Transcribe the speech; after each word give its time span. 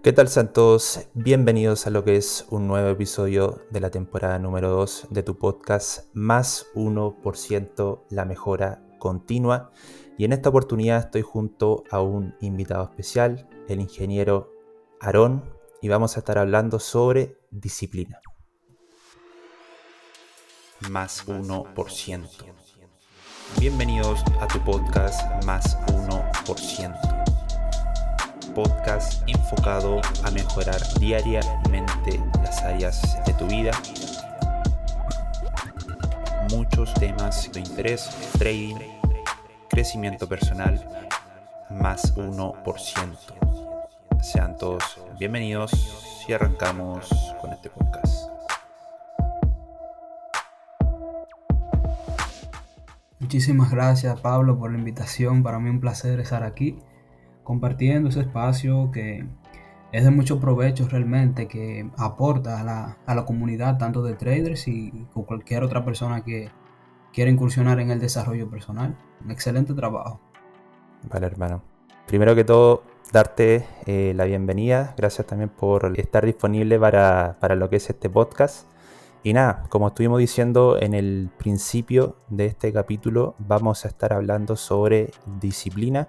¿Qué 0.00 0.12
tal 0.12 0.28
Santos? 0.28 1.08
Bienvenidos 1.14 1.88
a 1.88 1.90
lo 1.90 2.04
que 2.04 2.14
es 2.14 2.46
un 2.50 2.68
nuevo 2.68 2.88
episodio 2.88 3.64
de 3.70 3.80
la 3.80 3.90
temporada 3.90 4.38
número 4.38 4.70
2 4.70 5.08
de 5.10 5.24
tu 5.24 5.36
podcast 5.36 6.06
Más 6.12 6.66
1% 6.76 8.04
la 8.08 8.24
mejora 8.24 8.80
continua. 9.00 9.72
Y 10.16 10.24
en 10.24 10.32
esta 10.32 10.50
oportunidad 10.50 11.06
estoy 11.06 11.22
junto 11.22 11.82
a 11.90 12.00
un 12.00 12.36
invitado 12.40 12.84
especial, 12.84 13.48
el 13.68 13.80
ingeniero 13.80 14.52
Aarón, 15.00 15.52
y 15.82 15.88
vamos 15.88 16.16
a 16.16 16.20
estar 16.20 16.38
hablando 16.38 16.78
sobre 16.78 17.36
disciplina. 17.50 18.20
Más 20.88 21.26
1%. 21.26 22.28
Bienvenidos 23.58 24.20
a 24.40 24.46
tu 24.46 24.60
podcast 24.64 25.44
Más 25.44 25.76
1% 25.88 27.17
podcast 28.58 29.22
enfocado 29.28 30.00
a 30.24 30.32
mejorar 30.32 30.80
diariamente 30.98 32.20
las 32.42 32.60
áreas 32.64 33.16
de 33.24 33.32
tu 33.34 33.46
vida. 33.46 33.70
Muchos 36.50 36.92
temas 36.94 37.52
de 37.52 37.60
interés, 37.60 38.10
trading, 38.36 38.74
crecimiento 39.70 40.28
personal, 40.28 40.84
más 41.70 42.16
1%. 42.16 44.22
Sean 44.22 44.56
todos 44.56 45.02
bienvenidos 45.20 45.70
y 46.26 46.32
arrancamos 46.32 47.08
con 47.40 47.52
este 47.52 47.70
podcast. 47.70 48.28
Muchísimas 53.20 53.70
gracias 53.70 54.20
Pablo 54.20 54.58
por 54.58 54.72
la 54.72 54.78
invitación. 54.78 55.44
Para 55.44 55.60
mí 55.60 55.70
un 55.70 55.78
placer 55.78 56.18
estar 56.18 56.42
aquí 56.42 56.80
compartiendo 57.48 58.10
ese 58.10 58.20
espacio 58.20 58.90
que 58.92 59.24
es 59.90 60.04
de 60.04 60.10
mucho 60.10 60.38
provecho 60.38 60.86
realmente, 60.86 61.48
que 61.48 61.88
aporta 61.96 62.60
a 62.60 62.62
la, 62.62 62.98
a 63.06 63.14
la 63.14 63.24
comunidad 63.24 63.78
tanto 63.78 64.02
de 64.02 64.12
traders 64.12 64.68
y 64.68 65.06
cualquier 65.14 65.62
otra 65.64 65.82
persona 65.82 66.22
que 66.22 66.50
quiera 67.10 67.30
incursionar 67.30 67.80
en 67.80 67.90
el 67.90 68.00
desarrollo 68.00 68.50
personal. 68.50 68.94
Un 69.24 69.30
excelente 69.30 69.72
trabajo. 69.72 70.20
Vale, 71.10 71.24
hermano. 71.24 71.62
Primero 72.06 72.34
que 72.34 72.44
todo, 72.44 72.82
darte 73.14 73.64
eh, 73.86 74.12
la 74.14 74.26
bienvenida. 74.26 74.92
Gracias 74.98 75.26
también 75.26 75.48
por 75.48 75.98
estar 75.98 76.26
disponible 76.26 76.78
para, 76.78 77.38
para 77.40 77.54
lo 77.54 77.70
que 77.70 77.76
es 77.76 77.88
este 77.88 78.10
podcast. 78.10 78.68
Y 79.22 79.32
nada, 79.32 79.64
como 79.70 79.88
estuvimos 79.88 80.18
diciendo 80.18 80.76
en 80.78 80.92
el 80.92 81.30
principio 81.38 82.16
de 82.28 82.44
este 82.44 82.74
capítulo, 82.74 83.36
vamos 83.38 83.86
a 83.86 83.88
estar 83.88 84.12
hablando 84.12 84.54
sobre 84.54 85.12
disciplina 85.40 86.08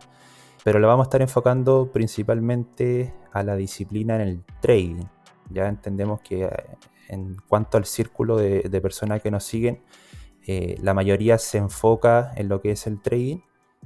pero 0.64 0.80
lo 0.80 0.88
vamos 0.88 1.06
a 1.06 1.08
estar 1.08 1.22
enfocando 1.22 1.92
principalmente 1.92 3.14
a 3.32 3.44
la 3.44 3.56
disciplina 3.56 4.16
en 4.16 4.22
el 4.22 4.44
trading. 4.62 5.06
Ya 5.50 5.68
entendemos 5.68 6.22
que 6.22 6.44
eh, 6.44 6.50
en 7.08 7.38
cuanto 7.48 7.78
al 7.78 7.86
círculo 7.86 8.38
de, 8.38 8.82
personas 8.82 9.22
que 9.22 9.32
nos 9.32 9.44
siguen, 9.44 9.82
eh, 10.46 10.78
la 10.82 10.94
mayoría 10.94 11.38
se 11.38 11.58
enfoca 11.58 12.34
en 12.36 12.50
lo 12.50 12.62
que 12.62 12.72
es 12.72 12.88
el 12.88 13.02
trading, 13.02 13.40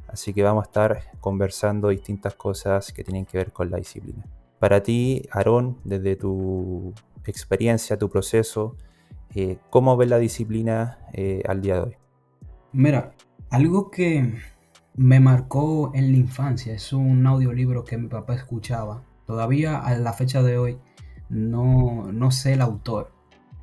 así 0.07 0.33
que 0.33 0.43
vamos 0.43 0.63
a 0.63 0.67
estar 0.67 1.19
conversando 1.19 1.89
distintas 1.89 2.35
cosas 2.35 2.91
que 2.91 3.03
tienen 3.03 3.25
que 3.25 3.37
ver 3.37 3.51
con 3.51 3.69
la 3.69 3.77
disciplina. 3.77 4.25
Para 4.59 4.81
ti, 4.81 5.23
Aarón, 5.31 5.77
desde 5.83 6.15
tu 6.15 6.93
experiencia, 7.25 7.97
tu 7.97 8.09
proceso, 8.09 8.75
eh, 9.35 9.57
¿cómo 9.69 9.97
ves 9.97 10.09
la 10.09 10.19
disciplina 10.19 10.99
al 11.47 11.61
día 11.61 11.75
de 11.75 11.81
hoy? 11.81 11.97
Mira, 12.71 13.13
algo 13.49 13.91
que 13.91 14.33
me 14.95 15.19
marcó 15.19 15.91
en 15.93 16.11
la 16.11 16.17
infancia. 16.17 16.73
Es 16.73 16.93
un 16.93 17.25
audiolibro 17.25 17.83
que 17.83 17.97
mi 17.97 18.07
papá 18.07 18.35
escuchaba. 18.35 19.03
Todavía 19.25 19.79
a 19.79 19.97
la 19.97 20.13
fecha 20.13 20.43
de 20.43 20.57
hoy 20.57 20.79
no, 21.29 22.11
no 22.11 22.31
sé 22.31 22.53
el 22.53 22.61
autor, 22.61 23.11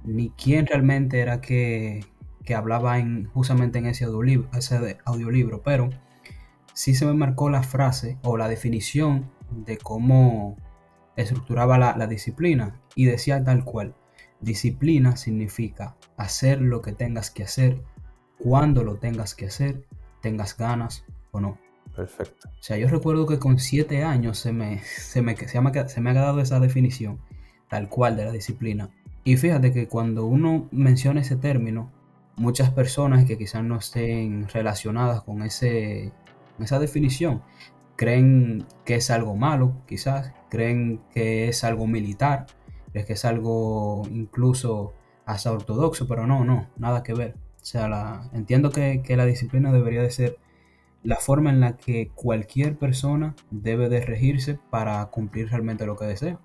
ni 0.04 0.30
quién 0.30 0.66
realmente 0.66 1.20
era 1.20 1.40
que, 1.40 2.04
que 2.44 2.54
hablaba 2.54 2.98
en, 2.98 3.26
justamente 3.26 3.78
en 3.78 3.86
ese 3.86 4.04
audiolibro, 4.04 4.48
ese 4.54 4.98
audiolibro, 5.04 5.62
pero 5.62 5.90
sí 6.72 6.94
se 6.94 7.06
me 7.06 7.14
marcó 7.14 7.50
la 7.50 7.62
frase 7.62 8.18
o 8.22 8.36
la 8.36 8.48
definición 8.48 9.30
de 9.50 9.78
cómo 9.78 10.56
estructuraba 11.16 11.78
la, 11.78 11.96
la 11.96 12.06
disciplina 12.06 12.80
y 12.94 13.04
decía 13.04 13.44
tal 13.44 13.64
cual, 13.64 13.94
disciplina 14.40 15.16
significa 15.16 15.96
hacer 16.16 16.60
lo 16.62 16.80
que 16.80 16.92
tengas 16.92 17.30
que 17.30 17.44
hacer, 17.44 17.82
cuando 18.38 18.84
lo 18.84 18.96
tengas 18.96 19.34
que 19.34 19.46
hacer, 19.46 19.86
tengas 20.22 20.56
ganas 20.56 21.04
o 21.32 21.40
no. 21.40 21.58
Perfecto. 21.94 22.48
O 22.48 22.62
sea, 22.62 22.76
yo 22.76 22.88
recuerdo 22.88 23.26
que 23.26 23.38
con 23.38 23.58
siete 23.58 24.04
años 24.04 24.38
se 24.38 24.52
me, 24.52 24.80
se 24.80 25.22
me, 25.22 25.36
se 25.36 25.60
me, 25.60 25.88
se 25.88 26.00
me 26.00 26.10
ha 26.10 26.14
dado 26.14 26.40
esa 26.40 26.60
definición 26.60 27.20
tal 27.70 27.88
cual 27.88 28.16
de 28.16 28.26
la 28.26 28.32
disciplina. 28.32 28.90
Y 29.24 29.36
fíjate 29.36 29.72
que 29.72 29.88
cuando 29.88 30.26
uno 30.26 30.68
menciona 30.72 31.20
ese 31.20 31.36
término, 31.36 31.90
muchas 32.36 32.70
personas 32.70 33.24
que 33.24 33.38
quizás 33.38 33.62
no 33.62 33.76
estén 33.76 34.48
relacionadas 34.48 35.22
con, 35.22 35.42
ese, 35.42 36.12
esa 36.58 36.78
definición, 36.78 37.42
creen 37.96 38.66
que 38.84 38.96
es 38.96 39.10
algo 39.10 39.36
malo, 39.36 39.74
quizás, 39.86 40.32
creen 40.48 41.00
que 41.12 41.48
es 41.48 41.64
algo 41.64 41.86
militar, 41.86 42.46
creen 42.92 43.06
que 43.06 43.12
es 43.12 43.24
algo 43.24 44.02
incluso 44.10 44.94
hasta 45.26 45.52
ortodoxo, 45.52 46.08
pero 46.08 46.26
no, 46.26 46.44
no, 46.44 46.68
nada 46.76 47.02
que 47.02 47.14
ver. 47.14 47.36
O 47.62 47.64
sea, 47.64 47.88
la, 47.88 48.30
entiendo 48.32 48.70
que, 48.70 49.02
que 49.02 49.16
la 49.16 49.26
disciplina 49.26 49.70
debería 49.70 50.02
de 50.02 50.10
ser 50.10 50.38
la 51.02 51.16
forma 51.16 51.50
en 51.50 51.60
la 51.60 51.76
que 51.76 52.10
cualquier 52.14 52.76
persona 52.76 53.34
debe 53.50 53.88
de 53.88 54.00
regirse 54.00 54.58
para 54.70 55.04
cumplir 55.06 55.48
realmente 55.48 55.86
lo 55.86 55.96
que 55.96 56.06
desea, 56.06 56.38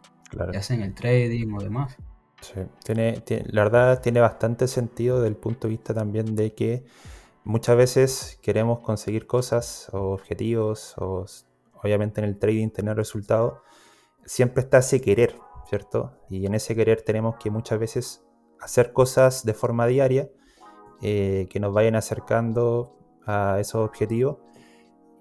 ya 0.54 0.62
sea 0.62 0.78
en 0.78 0.84
el 0.84 0.94
trading 0.94 1.54
o 1.54 1.62
demás. 1.62 1.98
Sí, 2.42 2.62
tiene, 2.84 3.24
la 3.48 3.64
verdad 3.64 4.02
tiene 4.02 4.20
bastante 4.20 4.68
sentido 4.68 5.18
desde 5.18 5.30
el 5.30 5.36
punto 5.36 5.68
de 5.68 5.72
vista 5.72 5.94
también 5.94 6.36
de 6.36 6.54
que 6.54 6.86
muchas 7.44 7.76
veces 7.76 8.40
queremos 8.42 8.80
conseguir 8.80 9.28
cosas 9.28 9.90
o 9.94 10.12
objetivos 10.12 10.96
o 10.98 11.26
obviamente 11.82 12.22
en 12.22 12.26
el 12.26 12.38
trading 12.38 12.70
tener 12.70 12.96
resultados, 12.96 13.60
siempre 14.26 14.64
está 14.64 14.80
ese 14.80 15.02
querer, 15.02 15.36
¿cierto? 15.70 16.18
Y 16.30 16.46
en 16.46 16.56
ese 16.56 16.76
querer 16.76 17.02
tenemos 17.02 17.36
que 17.38 17.50
muchas 17.50 17.80
veces 17.80 18.26
hacer 18.60 18.94
cosas 18.94 19.46
de 19.46 19.54
forma 19.54 19.86
diaria 19.86 20.30
eh, 21.02 21.48
que 21.50 21.60
nos 21.60 21.74
vayan 21.74 21.96
acercando 21.96 22.95
a 23.26 23.60
esos 23.60 23.86
objetivos 23.86 24.38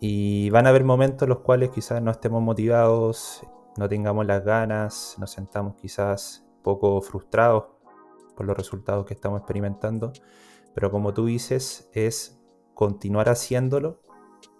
y 0.00 0.50
van 0.50 0.66
a 0.66 0.70
haber 0.70 0.84
momentos 0.84 1.22
en 1.22 1.31
los 1.31 1.41
cuales 1.41 1.70
quizás 1.70 2.03
no 2.03 2.10
estemos 2.10 2.42
motivados, 2.42 3.42
no 3.76 3.88
tengamos 3.88 4.26
las 4.26 4.44
ganas, 4.44 5.16
nos 5.19 5.31
sentamos 5.31 5.76
quizás 5.76 6.47
poco 6.62 7.00
frustrados 7.00 7.64
por 8.37 8.47
los 8.47 8.56
resultados 8.56 9.06
que 9.06 9.14
estamos 9.14 9.41
experimentando. 9.41 10.12
Pero 10.75 10.91
como 10.91 11.14
tú 11.14 11.26
dices, 11.26 11.88
es 11.93 12.41
continuar 12.75 13.28
haciéndolo, 13.28 14.03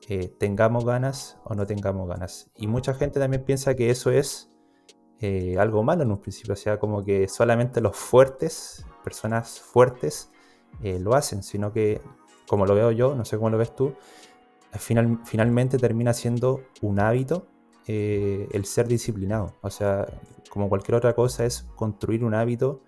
eh, 0.09 0.29
tengamos 0.39 0.85
ganas 0.85 1.39
o 1.45 1.55
no 1.55 1.67
tengamos 1.67 2.09
ganas. 2.09 2.51
Y 2.57 2.67
mucha 2.67 2.95
gente 2.95 3.19
también 3.19 3.45
piensa 3.45 3.75
que 3.75 3.91
eso 3.91 4.11
es 4.11 4.51
eh, 5.21 5.57
algo 5.59 5.83
malo 5.83 6.03
en 6.03 6.11
un 6.11 6.21
principio, 6.21 6.55
o 6.55 6.57
sea, 6.57 6.79
como 6.79 7.05
que 7.05 7.29
solamente 7.29 7.81
los 7.81 7.97
fuertes, 7.97 8.87
personas 9.03 9.61
fuertes, 9.61 10.31
eh, 10.83 10.99
lo 10.99 11.15
hacen, 11.15 11.43
sino 11.43 11.73
que, 11.73 12.03
como 12.47 12.67
lo 12.67 12.75
veo 12.75 12.91
yo, 12.91 13.15
no 13.15 13.25
sé 13.25 13.37
cómo 13.37 13.51
lo 13.51 13.59
ves 13.59 13.75
tú, 13.75 13.95
final, 14.79 15.21
finalmente 15.25 15.79
termina 15.79 16.13
siendo 16.13 16.63
un 16.83 17.01
hábito 17.01 17.49
eh, 17.87 18.49
el 18.53 18.65
ser 18.65 18.89
disciplinado. 18.89 19.55
O 19.61 19.71
sea, 19.71 20.07
como 20.51 20.69
cualquier 20.69 20.97
otra 20.97 21.15
cosa, 21.15 21.45
es 21.45 21.67
construir 21.77 22.25
un 22.25 22.35
hábito, 22.35 22.83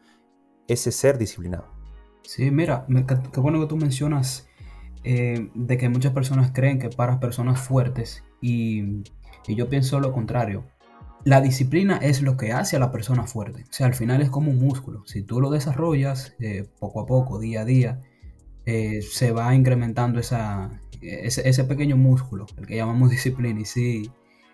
ese 0.69 0.91
ser 0.91 1.19
disciplinado. 1.19 1.67
Sí, 2.23 2.51
mira, 2.51 2.87
qué 3.33 3.41
bueno 3.41 3.61
que 3.61 3.67
tú 3.67 3.77
mencionas 3.77 4.49
eh, 5.05 5.51
de 5.55 5.79
que 5.79 5.89
muchas 5.89 6.13
personas 6.13 6.51
creen 6.53 6.79
que 6.79 6.89
para 6.89 7.21
personas 7.21 7.61
fuertes 7.61 8.25
y, 8.41 9.05
yo 9.47 9.69
pienso 9.69 10.01
lo 10.01 10.13
contrario. 10.13 10.65
La 11.23 11.41
disciplina 11.41 11.99
es 11.99 12.21
lo 12.23 12.37
que 12.37 12.53
hace 12.53 12.75
a 12.75 12.81
la 12.81 12.91
persona 12.91 13.25
fuerte. 13.29 13.63
O 13.63 13.73
sea, 13.73 13.87
al 13.87 13.95
final 13.95 14.21
es 14.23 14.31
como 14.31 14.51
un 14.51 14.59
músculo. 14.59 15.05
Si 15.07 15.23
tú 15.23 15.41
lo 15.41 15.51
desarrollas 15.51 16.35
eh, 16.41 16.69
poco 16.81 17.01
a 17.01 17.07
poco, 17.07 17.39
día 17.39 17.61
a 17.61 17.65
día, 17.65 18.01
se 18.67 19.31
va 19.33 19.55
incrementando 19.55 20.19
esa, 20.19 20.81
ese, 21.01 21.65
pequeño 21.65 21.97
músculo, 21.97 22.47
el 22.57 22.67
que 22.67 22.77
llamamos 22.77 23.11
disciplina, 23.11 23.61
y 23.61 23.65
sí, 23.65 24.11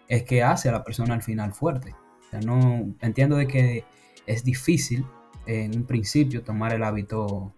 es 0.08 0.24
que 0.24 0.42
hace 0.42 0.68
a 0.68 0.72
la 0.72 0.84
persona 0.84 1.14
al 1.14 1.22
final 1.22 1.52
fuerte. 1.52 1.94
O 2.20 2.30
sea, 2.30 2.40
no, 2.40 2.94
entiendo 3.00 3.36
de 3.36 3.46
que 3.46 3.84
es 4.26 4.44
difícil 4.44 5.04
en 5.46 5.76
un 5.76 5.86
principio 5.86 6.42
tomar 6.42 6.72
el 6.72 6.84
hábito 6.84 7.54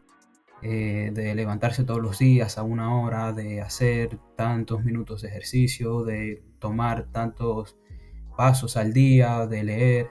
eh, 0.62 1.10
de 1.12 1.34
levantarse 1.34 1.84
todos 1.84 2.00
los 2.00 2.18
días 2.18 2.56
a 2.56 2.62
una 2.62 2.98
hora, 2.98 3.32
de 3.32 3.60
hacer 3.60 4.18
tantos 4.36 4.84
minutos 4.84 5.22
de 5.22 5.28
ejercicio, 5.28 6.04
de 6.04 6.42
tomar 6.58 7.08
tantos 7.12 7.76
pasos 8.36 8.76
al 8.76 8.92
día, 8.92 9.46
de 9.46 9.62
leer, 9.62 10.10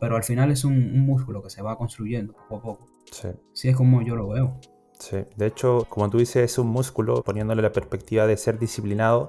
pero 0.00 0.16
al 0.16 0.24
final 0.24 0.50
es 0.50 0.64
un, 0.64 1.04
músculo 1.04 1.42
que 1.42 1.50
se 1.50 1.62
va 1.62 1.76
construyendo 1.76 2.32
poco 2.32 2.56
a 2.56 2.62
poco. 2.62 2.86
Sí. 3.12 3.28
Así 3.52 3.68
es 3.68 3.76
como 3.76 4.02
yo 4.02 4.16
lo 4.16 4.28
veo. 4.28 4.58
Sí, 5.00 5.16
de 5.34 5.46
hecho, 5.46 5.86
como 5.88 6.10
tú 6.10 6.18
dices, 6.18 6.44
es 6.44 6.58
un 6.58 6.68
músculo 6.68 7.22
poniéndole 7.22 7.62
la 7.62 7.72
perspectiva 7.72 8.26
de 8.26 8.36
ser 8.36 8.58
disciplinado 8.58 9.28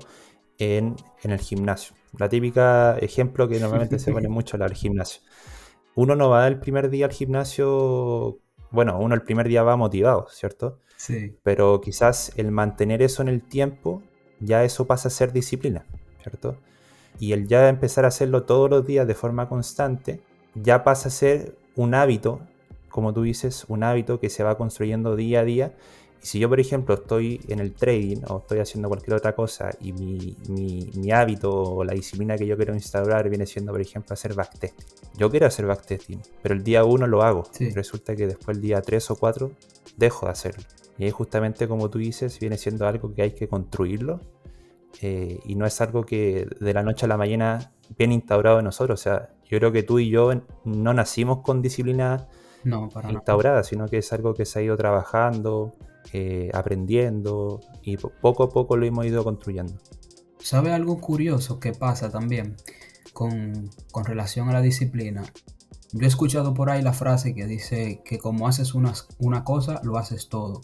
en, 0.57 0.97
el 1.23 1.39
gimnasio. 1.39 1.95
La 2.17 2.27
típica 2.27 2.97
ejemplo 2.99 3.47
que 3.47 3.57
normalmente 3.57 3.97
se 3.97 4.11
pone 4.11 4.27
mucho 4.29 4.57
al 4.61 4.73
gimnasio. 4.73 5.21
Uno 5.95 6.15
no 6.15 6.29
va 6.29 6.47
el 6.47 6.59
primer 6.59 6.89
día 6.89 7.05
al 7.05 7.13
gimnasio, 7.13 8.39
bueno, 8.69 8.99
uno 8.99 9.15
el 9.15 9.21
primer 9.21 9.47
día 9.47 9.63
va 9.63 9.77
motivado, 9.77 10.27
¿cierto? 10.29 10.79
Sí. 10.97 11.37
Pero 11.41 11.79
quizás 11.79 12.33
el 12.35 12.51
mantener 12.51 13.01
eso 13.01 13.21
en 13.21 13.29
el 13.29 13.41
tiempo, 13.41 14.03
ya 14.41 14.65
eso 14.65 14.85
pasa 14.87 15.07
a 15.07 15.11
ser 15.11 15.31
disciplina, 15.31 15.85
¿cierto? 16.21 16.57
Y 17.17 17.31
el 17.31 17.47
ya 17.47 17.69
empezar 17.69 18.03
a 18.03 18.09
hacerlo 18.09 18.43
todos 18.43 18.69
los 18.69 18.85
días 18.85 19.07
de 19.07 19.15
forma 19.15 19.47
constante, 19.47 20.21
ya 20.53 20.83
pasa 20.83 21.07
a 21.07 21.11
ser 21.11 21.57
un 21.75 21.93
hábito, 21.93 22.41
como 22.91 23.13
tú 23.13 23.23
dices, 23.23 23.65
un 23.67 23.83
hábito 23.83 24.19
que 24.19 24.29
se 24.29 24.43
va 24.43 24.57
construyendo 24.57 25.15
día 25.15 25.41
a 25.41 25.43
día 25.43 25.73
y 26.21 26.27
si 26.27 26.39
yo, 26.39 26.49
por 26.49 26.59
ejemplo, 26.59 26.95
estoy 26.95 27.41
en 27.47 27.59
el 27.59 27.73
trading 27.73 28.21
o 28.27 28.39
estoy 28.39 28.59
haciendo 28.59 28.89
cualquier 28.89 29.15
otra 29.17 29.33
cosa 29.33 29.71
y 29.79 29.91
mi, 29.91 31.11
hábito 31.11 31.51
o 31.51 31.83
la 31.83 31.93
disciplina 31.93 32.37
que 32.37 32.45
yo 32.45 32.55
quiero 32.55 32.75
instaurar 32.75 33.27
viene 33.27 33.47
siendo, 33.47 33.71
por 33.71 33.81
ejemplo, 33.81 34.13
hacer 34.13 34.35
backtesting. 34.35 34.85
Yo 35.17 35.31
quiero 35.31 35.47
hacer 35.47 35.65
backtesting, 35.65 36.21
pero 36.43 36.53
el 36.53 36.63
día 36.63 36.83
1 36.83 37.07
lo 37.07 37.23
hago. 37.23 37.43
Y 37.59 37.71
resulta 37.71 38.15
que 38.15 38.27
después 38.27 38.55
el 38.57 38.61
día 38.61 38.81
3 38.81 39.11
o 39.11 39.15
4 39.15 39.51
dejo 39.97 40.27
de 40.27 40.31
hacerlo. 40.31 40.63
Y 40.99 41.05
ahí 41.05 41.11
justamente 41.11 41.67
como 41.67 41.89
tú 41.89 41.97
dices, 41.97 42.39
viene 42.39 42.57
siendo 42.57 42.87
algo 42.87 43.13
que 43.15 43.23
hay 43.23 43.31
que 43.31 43.47
construirlo 43.47 44.19
eh, 45.01 45.39
y 45.43 45.55
no 45.55 45.65
es 45.65 45.81
algo 45.81 46.05
que 46.05 46.47
de 46.59 46.73
la 46.73 46.83
noche 46.83 47.05
a 47.05 47.09
la 47.09 47.17
mañana 47.17 47.71
viene 47.97 48.13
instaurado 48.13 48.59
en 48.59 48.65
nosotros. 48.65 48.99
O 48.99 49.03
sea, 49.03 49.29
yo 49.49 49.57
creo 49.57 49.71
que 49.71 49.81
tú 49.81 49.97
y 49.97 50.09
yo 50.09 50.31
no 50.65 50.93
nacimos 50.93 51.39
con 51.39 51.63
disciplina 51.63 52.27
instaurada, 53.09 53.63
sino 53.63 53.87
que 53.87 53.97
es 53.97 54.13
algo 54.13 54.33
que 54.33 54.45
se 54.45 54.59
ha 54.59 54.61
ido 54.61 54.77
trabajando, 54.77 55.75
eh, 56.13 56.49
aprendiendo 56.53 57.61
y 57.83 57.97
poco 57.97 58.43
a 58.43 58.49
poco 58.49 58.75
lo 58.75 58.85
hemos 58.85 59.05
ido 59.05 59.23
construyendo. 59.23 59.73
¿Sabe 60.39 60.73
algo 60.73 60.99
curioso 60.99 61.59
que 61.59 61.71
pasa 61.71 62.09
también 62.09 62.55
con, 63.13 63.69
relación 64.03 64.49
a 64.49 64.53
la 64.53 64.61
disciplina? 64.61 65.23
Yo 65.93 66.05
he 66.05 66.07
escuchado 66.07 66.53
por 66.53 66.69
ahí 66.69 66.81
la 66.81 66.93
frase 66.93 67.35
que 67.35 67.45
dice 67.45 68.01
que 68.03 68.17
como 68.17 68.47
haces 68.47 68.73
una, 68.73 68.93
una 69.19 69.43
cosa, 69.43 69.81
lo 69.83 69.97
haces 69.97 70.29
todo. 70.29 70.61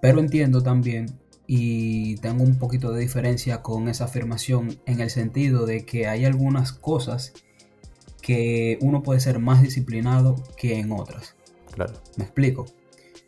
Pero 0.00 0.20
entiendo 0.20 0.62
también 0.62 1.18
y 1.46 2.16
tengo 2.16 2.44
un 2.44 2.58
poquito 2.58 2.92
de 2.92 3.00
diferencia 3.00 3.62
con 3.62 3.88
esa 3.88 4.04
afirmación 4.04 4.78
en 4.86 5.00
el 5.00 5.10
sentido 5.10 5.66
de 5.66 5.84
que 5.84 6.06
hay 6.06 6.24
algunas 6.24 6.72
cosas 6.72 7.32
que 8.24 8.78
uno 8.80 9.02
puede 9.02 9.20
ser 9.20 9.38
más 9.38 9.60
disciplinado 9.60 10.36
que 10.56 10.78
en 10.78 10.92
otras. 10.92 11.36
Claro. 11.72 11.92
Me 12.16 12.24
explico. 12.24 12.64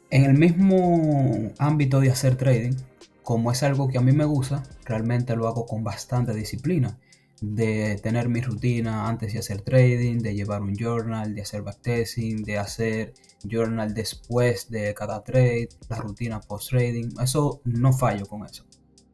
En 0.09 0.25
el 0.25 0.33
mismo 0.33 1.53
ámbito 1.59 2.01
de 2.01 2.11
hacer 2.11 2.37
trading, 2.37 2.77
como 3.23 3.53
es 3.53 3.63
algo 3.63 3.89
que 3.89 3.99
a 3.99 4.01
mí 4.01 4.13
me 4.13 4.25
gusta, 4.25 4.63
realmente 4.87 5.37
lo 5.37 5.49
hago 5.49 5.67
con 5.67 5.85
bastante 5.85 6.33
disciplina. 6.33 6.99
De 7.43 8.01
tener 8.03 8.31
mi 8.31 8.41
rutina 8.41 9.07
antes 9.07 9.35
de 9.35 9.41
hacer 9.41 9.61
trading, 9.61 10.21
de 10.21 10.35
llevar 10.35 10.63
un 10.63 10.75
journal, 10.75 11.35
de 11.35 11.43
hacer 11.43 11.61
backtesting, 11.61 12.43
de 12.43 12.57
hacer 12.57 13.13
journal 13.45 13.93
después 13.93 14.71
de 14.71 14.95
cada 14.95 15.23
trade, 15.23 15.69
la 15.91 15.97
rutina 15.97 16.41
post 16.41 16.71
trading. 16.71 17.11
Eso 17.23 17.61
no 17.65 17.93
fallo 17.93 18.25
con 18.25 18.47
eso. 18.47 18.65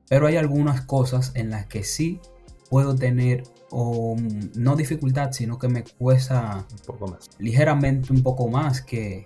Pero 0.08 0.29
hay 0.29 0.37
algunas 0.37 0.82
cosas 0.82 1.32
en 1.34 1.50
las 1.50 1.67
que 1.67 1.82
sí 1.82 2.20
puedo 2.72 2.96
tener 2.96 3.42
o 3.70 4.16
no 4.54 4.76
dificultad, 4.76 5.32
sino 5.32 5.58
que 5.58 5.69
me 5.69 5.84
cuesta 5.84 6.66
un 6.70 6.78
poco 6.86 7.06
más. 7.06 7.28
ligeramente 7.38 8.10
un 8.14 8.22
poco 8.22 8.48
más 8.48 8.80
que, 8.80 9.24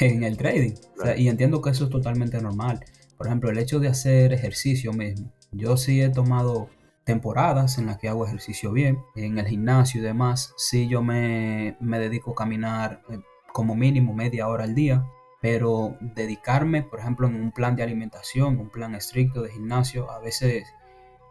en 0.00 0.22
el 0.22 0.36
trading. 0.36 0.74
y 1.16 1.28
entiendo 1.28 1.62
que 1.62 1.70
eso 1.70 1.84
es 1.84 1.90
totalmente 1.90 2.38
normal. 2.42 2.84
Por 3.16 3.26
ejemplo, 3.26 3.48
el 3.48 3.56
hecho 3.56 3.80
de 3.80 3.88
hacer 3.88 4.34
ejercicio 4.34 4.92
mismo. 4.92 5.32
Yo 5.50 5.78
sí 5.78 6.02
he 6.02 6.10
tomado 6.10 6.68
temporadas 7.04 7.78
en 7.78 7.86
las 7.86 7.96
que 7.96 8.10
hago 8.10 8.26
ejercicio 8.26 8.70
bien, 8.70 8.98
en 9.16 9.38
el 9.38 9.46
gimnasio 9.46 10.02
y 10.02 10.04
demás. 10.04 10.52
Sí 10.58 10.86
yo 10.86 11.02
me, 11.02 11.78
me 11.80 11.98
dedico 11.98 12.32
a 12.32 12.34
caminar 12.34 13.00
eh, 13.08 13.18
como 13.54 13.74
mínimo 13.74 14.12
media 14.12 14.46
hora 14.46 14.64
al 14.64 14.74
día, 14.74 15.06
pero 15.40 15.96
dedicarme, 16.02 16.82
por 16.82 17.00
ejemplo, 17.00 17.28
en 17.28 17.36
un 17.36 17.50
plan 17.50 17.76
de 17.76 17.82
alimentación, 17.82 18.58
un 18.58 18.68
plan 18.68 18.94
estricto 18.94 19.40
de 19.40 19.52
gimnasio, 19.52 20.10
a 20.10 20.18
veces 20.18 20.66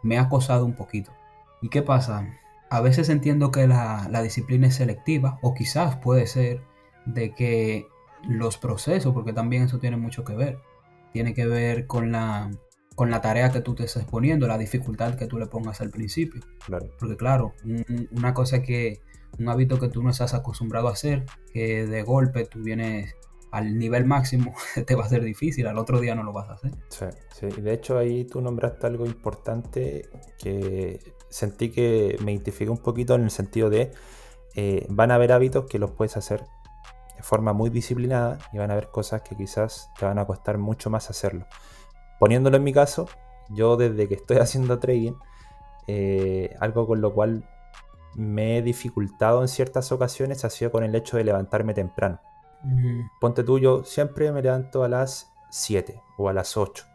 me 0.02 0.18
ha 0.18 0.28
costado 0.28 0.64
un 0.64 0.74
poquito. 0.74 1.12
¿Y 1.62 1.68
qué 1.68 1.82
pasa? 1.82 2.28
A 2.70 2.80
veces 2.80 3.08
entiendo 3.08 3.50
que 3.50 3.66
la, 3.66 4.08
la 4.10 4.22
disciplina 4.22 4.66
es 4.68 4.74
selectiva, 4.74 5.38
o 5.42 5.54
quizás 5.54 5.96
puede 5.96 6.26
ser 6.26 6.62
de 7.06 7.34
que 7.34 7.86
los 8.28 8.56
procesos, 8.58 9.12
porque 9.12 9.32
también 9.32 9.64
eso 9.64 9.78
tiene 9.78 9.96
mucho 9.96 10.24
que 10.24 10.34
ver. 10.34 10.58
Tiene 11.12 11.34
que 11.34 11.46
ver 11.46 11.86
con 11.86 12.10
la, 12.10 12.50
con 12.94 13.10
la 13.10 13.20
tarea 13.20 13.50
que 13.50 13.60
tú 13.60 13.74
te 13.74 13.84
estás 13.84 14.04
poniendo, 14.04 14.46
la 14.46 14.58
dificultad 14.58 15.16
que 15.16 15.26
tú 15.26 15.38
le 15.38 15.46
pongas 15.46 15.80
al 15.80 15.90
principio. 15.90 16.40
Claro. 16.64 16.90
Porque 16.98 17.16
claro, 17.16 17.54
una 18.10 18.34
cosa 18.34 18.62
que, 18.62 19.00
un 19.38 19.48
hábito 19.48 19.78
que 19.78 19.88
tú 19.88 20.02
no 20.02 20.10
estás 20.10 20.34
acostumbrado 20.34 20.88
a 20.88 20.92
hacer, 20.92 21.24
que 21.52 21.86
de 21.86 22.02
golpe 22.02 22.44
tú 22.44 22.62
vienes 22.62 23.14
al 23.50 23.78
nivel 23.78 24.04
máximo, 24.04 24.54
te 24.86 24.94
va 24.94 25.04
a 25.04 25.08
ser 25.08 25.22
difícil, 25.22 25.66
al 25.66 25.78
otro 25.78 26.00
día 26.00 26.14
no 26.14 26.22
lo 26.22 26.32
vas 26.32 26.48
a 26.50 26.54
hacer. 26.54 26.72
Sí, 26.88 27.06
sí. 27.32 27.60
De 27.60 27.72
hecho 27.72 27.98
ahí 27.98 28.24
tú 28.24 28.40
nombraste 28.40 28.86
algo 28.86 29.06
importante 29.06 30.08
que 30.38 30.98
sentí 31.34 31.72
que 31.72 32.16
me 32.22 32.30
identifiqué 32.30 32.70
un 32.70 32.78
poquito 32.78 33.16
en 33.16 33.24
el 33.24 33.30
sentido 33.32 33.68
de 33.68 33.92
eh, 34.54 34.86
van 34.88 35.10
a 35.10 35.16
haber 35.16 35.32
hábitos 35.32 35.66
que 35.66 35.80
los 35.80 35.90
puedes 35.90 36.16
hacer 36.16 36.44
de 37.16 37.22
forma 37.24 37.52
muy 37.52 37.70
disciplinada 37.70 38.38
y 38.52 38.58
van 38.58 38.70
a 38.70 38.74
haber 38.74 38.92
cosas 38.92 39.22
que 39.22 39.36
quizás 39.36 39.90
te 39.98 40.06
van 40.06 40.20
a 40.20 40.26
costar 40.26 40.58
mucho 40.58 40.90
más 40.90 41.10
hacerlo. 41.10 41.46
Poniéndolo 42.20 42.56
en 42.56 42.62
mi 42.62 42.72
caso, 42.72 43.08
yo 43.50 43.76
desde 43.76 44.06
que 44.06 44.14
estoy 44.14 44.36
haciendo 44.44 44.78
trading, 44.78 45.14
eh, 45.88 46.54
algo 46.60 46.86
con 46.86 47.00
lo 47.00 47.12
cual 47.12 47.50
me 48.14 48.58
he 48.58 48.62
dificultado 48.62 49.42
en 49.42 49.48
ciertas 49.48 49.90
ocasiones 49.90 50.44
ha 50.44 50.50
sido 50.50 50.70
con 50.70 50.84
el 50.84 50.94
hecho 50.94 51.16
de 51.16 51.24
levantarme 51.24 51.74
temprano. 51.74 52.20
Ponte 53.20 53.42
tú, 53.42 53.58
yo 53.58 53.82
siempre 53.82 54.30
me 54.30 54.40
levanto 54.40 54.84
a 54.84 54.88
las 54.88 55.32
7 55.50 56.00
o 56.16 56.28
a 56.28 56.32
las 56.32 56.56
8, 56.56 56.86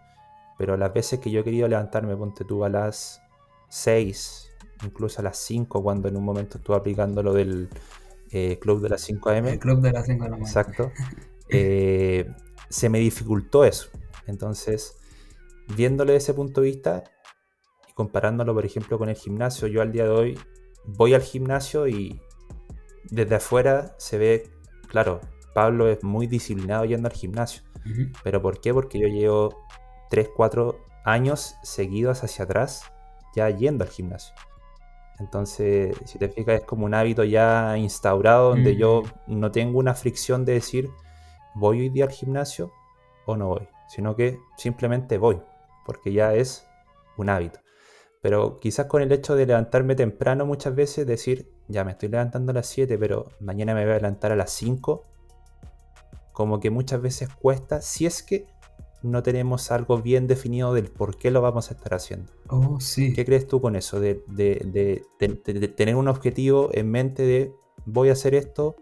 pero 0.58 0.78
las 0.78 0.94
veces 0.94 1.20
que 1.20 1.30
yo 1.30 1.42
he 1.42 1.44
querido 1.44 1.68
levantarme, 1.68 2.16
ponte 2.16 2.46
tú 2.46 2.64
a 2.64 2.70
las 2.70 3.22
6, 3.70 4.50
incluso 4.84 5.22
a 5.22 5.24
las 5.24 5.38
5, 5.38 5.82
cuando 5.82 6.08
en 6.08 6.18
un 6.18 6.24
momento 6.24 6.58
estuve 6.58 6.76
aplicando 6.76 7.24
lo 7.24 7.34
del 7.34 7.70
eh, 8.32 8.60
Club 8.60 8.82
de 8.82 8.90
las 8.90 9.02
5 9.02 9.30
AM. 9.30 9.48
El 9.48 9.60
Club 9.60 9.82
de 9.82 9.92
las 9.92 10.06
5 10.06 10.26
AM. 10.26 10.34
Exacto. 10.36 10.92
Eh, 11.52 12.30
se 12.70 12.90
me 12.90 13.00
dificultó 13.00 13.66
eso. 13.66 13.90
Entonces, 14.28 15.00
viéndole 15.76 16.14
desde 16.14 16.26
ese 16.26 16.34
punto 16.36 16.62
de 16.62 16.68
vista 16.68 17.04
y 17.90 17.94
comparándolo, 17.94 18.54
por 18.54 18.68
ejemplo, 18.68 19.00
con 19.00 19.10
el 19.10 19.16
gimnasio, 19.16 19.68
yo 19.68 19.82
al 19.82 19.92
día 19.92 20.04
de 20.04 20.12
hoy 20.12 20.40
voy 20.86 21.16
al 21.16 21.24
gimnasio 21.24 21.88
y 21.88 22.22
desde 23.10 23.34
afuera 23.34 23.96
se 23.98 24.20
ve, 24.20 24.52
claro, 24.90 25.22
Pablo 25.56 25.88
es 25.88 26.04
muy 26.04 26.28
disciplinado 26.28 26.86
yendo 26.86 27.08
al 27.08 27.16
gimnasio. 27.16 27.64
¿Pero 28.24 28.44
por 28.44 28.62
qué? 28.62 28.72
Porque 28.72 29.00
yo 29.00 29.08
llevo 29.08 29.66
3, 30.12 30.30
4 30.36 30.86
años 31.04 31.56
seguidos 31.64 32.24
hacia 32.24 32.46
atrás 32.46 32.84
ya 33.40 33.50
yendo 33.50 33.84
al 33.84 33.90
gimnasio. 33.90 34.36
Entonces, 35.20 35.98
si 36.06 36.18
te 36.18 36.30
fijas, 36.30 36.62
es 36.62 36.66
como 36.66 36.86
un 36.86 36.94
hábito 36.94 37.24
ya 37.24 37.78
instaurado 37.78 38.50
donde 38.50 38.76
yo 38.76 39.04
no 39.28 39.52
tengo 39.52 39.80
una 39.80 39.94
fricción 39.94 40.46
de 40.46 40.54
decir, 40.54 40.90
¿voy 41.56 41.82
hoy 41.82 41.90
día 41.90 42.06
al 42.06 42.12
gimnasio 42.12 42.72
o 43.26 43.36
no 43.36 43.48
voy? 43.48 43.68
Sino 43.90 44.16
que 44.16 44.40
simplemente 44.58 45.18
voy, 45.18 45.42
porque 45.86 46.14
ya 46.14 46.34
es 46.34 46.66
un 47.18 47.30
hábito. 47.30 47.60
Pero 48.22 48.60
quizás 48.60 48.86
con 48.86 49.02
el 49.02 49.12
hecho 49.12 49.36
de 49.36 49.46
levantarme 49.46 49.96
temprano 49.96 50.46
muchas 50.46 50.76
veces, 50.76 51.06
decir, 51.06 51.52
ya 51.68 51.84
me 51.84 51.92
estoy 51.92 52.10
levantando 52.10 52.52
a 52.52 52.56
las 52.56 52.68
7, 52.68 52.98
pero 52.98 53.30
mañana 53.40 53.74
me 53.74 53.84
voy 53.84 53.94
a 53.94 53.98
levantar 53.98 54.32
a 54.32 54.36
las 54.36 54.52
5, 54.52 55.06
como 56.32 56.60
que 56.60 56.70
muchas 56.70 57.02
veces 57.02 57.30
cuesta, 57.30 57.82
si 57.82 58.06
es 58.06 58.24
que 58.24 58.48
no 59.02 59.24
tenemos 59.24 59.72
algo 59.72 60.02
bien 60.02 60.28
definido 60.28 60.74
del 60.74 60.90
por 60.90 61.18
qué 61.18 61.32
lo 61.32 61.42
vamos 61.42 61.72
a 61.72 61.74
estar 61.74 61.94
haciendo. 61.94 62.32
Oh, 62.48 62.80
sí. 62.80 63.14
¿Qué 63.14 63.26
crees 63.26 63.48
tú 63.48 63.62
con 63.62 63.76
eso? 63.76 64.00
De, 64.00 64.24
tener 65.76 65.96
un 65.96 66.08
objetivo 66.08 66.70
en 66.74 66.92
mente 66.92 67.24
de 67.24 67.54
voy 67.86 68.10
a 68.10 68.14
hacer 68.14 68.36
esto, 68.36 68.76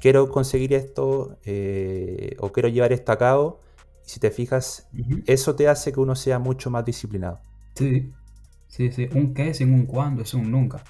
quiero 0.00 0.30
conseguir 0.30 0.72
esto 0.72 1.36
eh, 1.44 2.36
o 2.38 2.52
quiero 2.52 2.68
llevar 2.68 2.92
esto 2.92 3.12
a 3.12 3.18
cabo. 3.18 3.60
Y 4.06 4.10
si 4.10 4.20
te 4.20 4.30
fijas, 4.30 4.88
eso 5.26 5.54
te 5.56 5.68
hace 5.68 5.92
que 5.92 6.00
uno 6.00 6.14
sea 6.14 6.38
mucho 6.38 6.70
más 6.70 6.84
disciplinado. 6.84 7.40
Sí, 7.74 8.12
sí, 8.68 8.90
sí. 8.92 9.08
Un 9.14 9.34
qué 9.34 9.52
sin 9.54 9.74
un 9.74 9.86
cuándo, 9.86 10.22
es 10.22 10.34
un 10.34 10.50
nunca. 10.50 10.82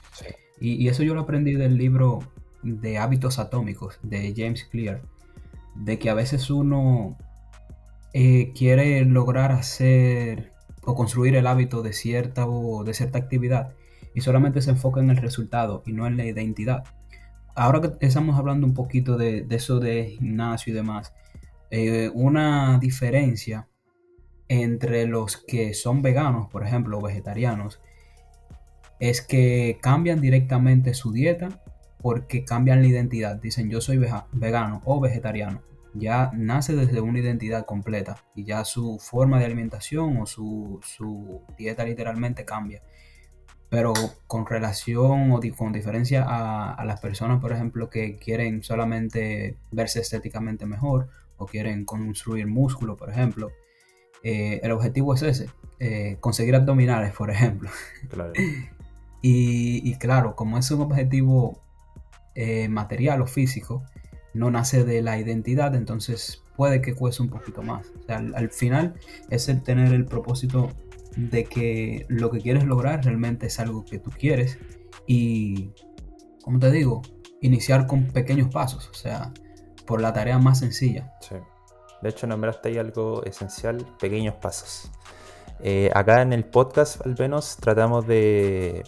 Y, 0.60 0.74
y 0.74 0.88
eso 0.88 1.02
yo 1.02 1.14
lo 1.14 1.22
aprendí 1.22 1.52
del 1.54 1.76
libro 1.76 2.20
de 2.62 2.98
hábitos 2.98 3.38
atómicos 3.38 3.98
de 4.02 4.34
James 4.36 4.64
Clear. 4.64 5.02
De 5.74 5.98
que 5.98 6.10
a 6.10 6.14
veces 6.14 6.50
uno 6.50 7.16
eh, 8.12 8.52
quiere 8.56 9.04
lograr 9.04 9.52
hacer 9.52 10.52
o 10.82 10.94
construir 10.94 11.36
el 11.36 11.46
hábito 11.46 11.82
de 11.82 11.92
cierta 11.92 12.46
o 12.46 12.84
de 12.84 12.94
cierta 12.94 13.18
actividad 13.18 13.72
y 14.14 14.22
solamente 14.22 14.60
se 14.62 14.70
enfoca 14.70 15.00
en 15.00 15.10
el 15.10 15.16
resultado 15.16 15.82
y 15.86 15.92
no 15.92 16.06
en 16.06 16.16
la 16.16 16.24
identidad. 16.24 16.84
Ahora 17.54 17.80
que 17.80 18.06
estamos 18.06 18.38
hablando 18.38 18.66
un 18.66 18.74
poquito 18.74 19.16
de, 19.16 19.46
eso 19.50 19.80
de 19.80 20.16
gimnasio 20.18 20.72
y 20.72 20.76
demás, 20.76 21.12
eh, 21.70 22.10
una 22.14 22.78
diferencia 22.78 23.68
entre 24.48 25.06
los 25.06 25.36
que 25.36 25.74
son 25.74 26.02
veganos, 26.02 26.48
por 26.48 26.64
ejemplo, 26.66 26.98
o 26.98 27.02
vegetarianos, 27.02 27.80
es 28.98 29.22
que 29.22 29.78
cambian 29.80 30.20
directamente 30.20 30.94
su 30.94 31.12
dieta 31.12 31.62
porque 32.02 32.44
cambian 32.44 32.82
la 32.82 32.88
identidad. 32.88 33.36
Dicen 33.36 33.70
yo 33.70 33.80
soy 33.80 33.98
vegano 34.32 34.82
o 34.84 35.00
vegetariano. 35.00 35.62
Ya 35.94 36.30
nace 36.34 36.74
desde 36.74 37.00
una 37.00 37.18
identidad 37.18 37.66
completa 37.66 38.24
y 38.34 38.44
ya 38.44 38.64
su 38.64 38.98
forma 38.98 39.38
de 39.38 39.46
alimentación 39.46 40.18
o 40.18 40.26
su, 40.26 40.80
dieta 41.58 41.84
literalmente 41.84 42.44
cambia. 42.44 42.82
Pero 43.68 43.92
con 44.26 44.46
relación 44.46 45.32
o 45.32 45.40
con 45.56 45.72
diferencia 45.72 46.24
a, 46.26 46.84
las 46.84 47.00
personas, 47.00 47.40
por 47.40 47.52
ejemplo, 47.52 47.88
que 47.88 48.16
quieren 48.16 48.62
solamente 48.62 49.56
verse 49.70 50.00
estéticamente 50.00 50.66
mejor 50.66 51.08
o 51.36 51.46
quieren 51.46 51.84
construir 51.84 52.46
músculo, 52.46 52.96
por 52.96 53.10
ejemplo, 53.10 53.50
eh, 54.22 54.60
el 54.62 54.72
objetivo 54.72 55.14
es 55.14 55.22
ese, 55.22 55.50
eh, 55.78 56.18
conseguir 56.20 56.54
abdominales, 56.54 57.12
por 57.12 57.30
ejemplo. 57.30 57.70
y, 59.22 59.94
claro, 59.96 60.36
como 60.36 60.58
es 60.58 60.70
un 60.70 60.82
objetivo 60.82 61.62
eh, 62.34 62.68
material 62.68 63.22
o 63.22 63.26
físico, 63.26 63.84
no 64.34 64.50
nace 64.50 64.84
de 64.84 65.02
la 65.02 65.18
identidad, 65.18 65.74
entonces 65.74 66.42
puede 66.56 66.80
que 66.82 66.94
cueste 66.94 67.22
un 67.22 67.30
poquito 67.30 67.62
más. 67.62 67.86
O 68.00 68.02
sea, 68.06 68.18
al, 68.18 68.50
final 68.50 68.94
es 69.30 69.48
el 69.48 69.62
tener 69.62 69.92
el 69.92 70.04
propósito 70.04 70.70
de 71.16 71.44
que 71.44 72.06
lo 72.08 72.30
que 72.30 72.40
quieres 72.40 72.64
lograr 72.64 73.04
realmente 73.04 73.46
es 73.46 73.58
algo 73.58 73.84
que 73.84 73.98
tú 73.98 74.10
quieres 74.10 74.58
y, 75.06 75.70
como 76.42 76.58
te 76.58 76.70
digo, 76.70 77.02
iniciar 77.40 77.86
con 77.86 78.08
pequeños 78.08 78.48
pasos, 78.48 78.88
o 78.88 78.94
sea, 78.94 79.32
por 79.86 80.00
la 80.00 80.12
tarea 80.12 80.38
más 80.38 80.60
sencilla. 80.60 81.12
Sí. 81.20 81.36
De 82.02 82.08
hecho, 82.08 82.26
nombraste 82.26 82.70
ahí 82.70 82.78
algo 82.78 83.24
esencial, 83.24 83.86
pequeños 83.98 84.34
pasos. 84.36 84.90
Eh, 85.62 85.90
acá 85.94 86.22
en 86.22 86.32
el 86.32 86.44
podcast, 86.44 87.04
al 87.04 87.16
menos, 87.18 87.56
tratamos 87.56 88.06
de. 88.06 88.82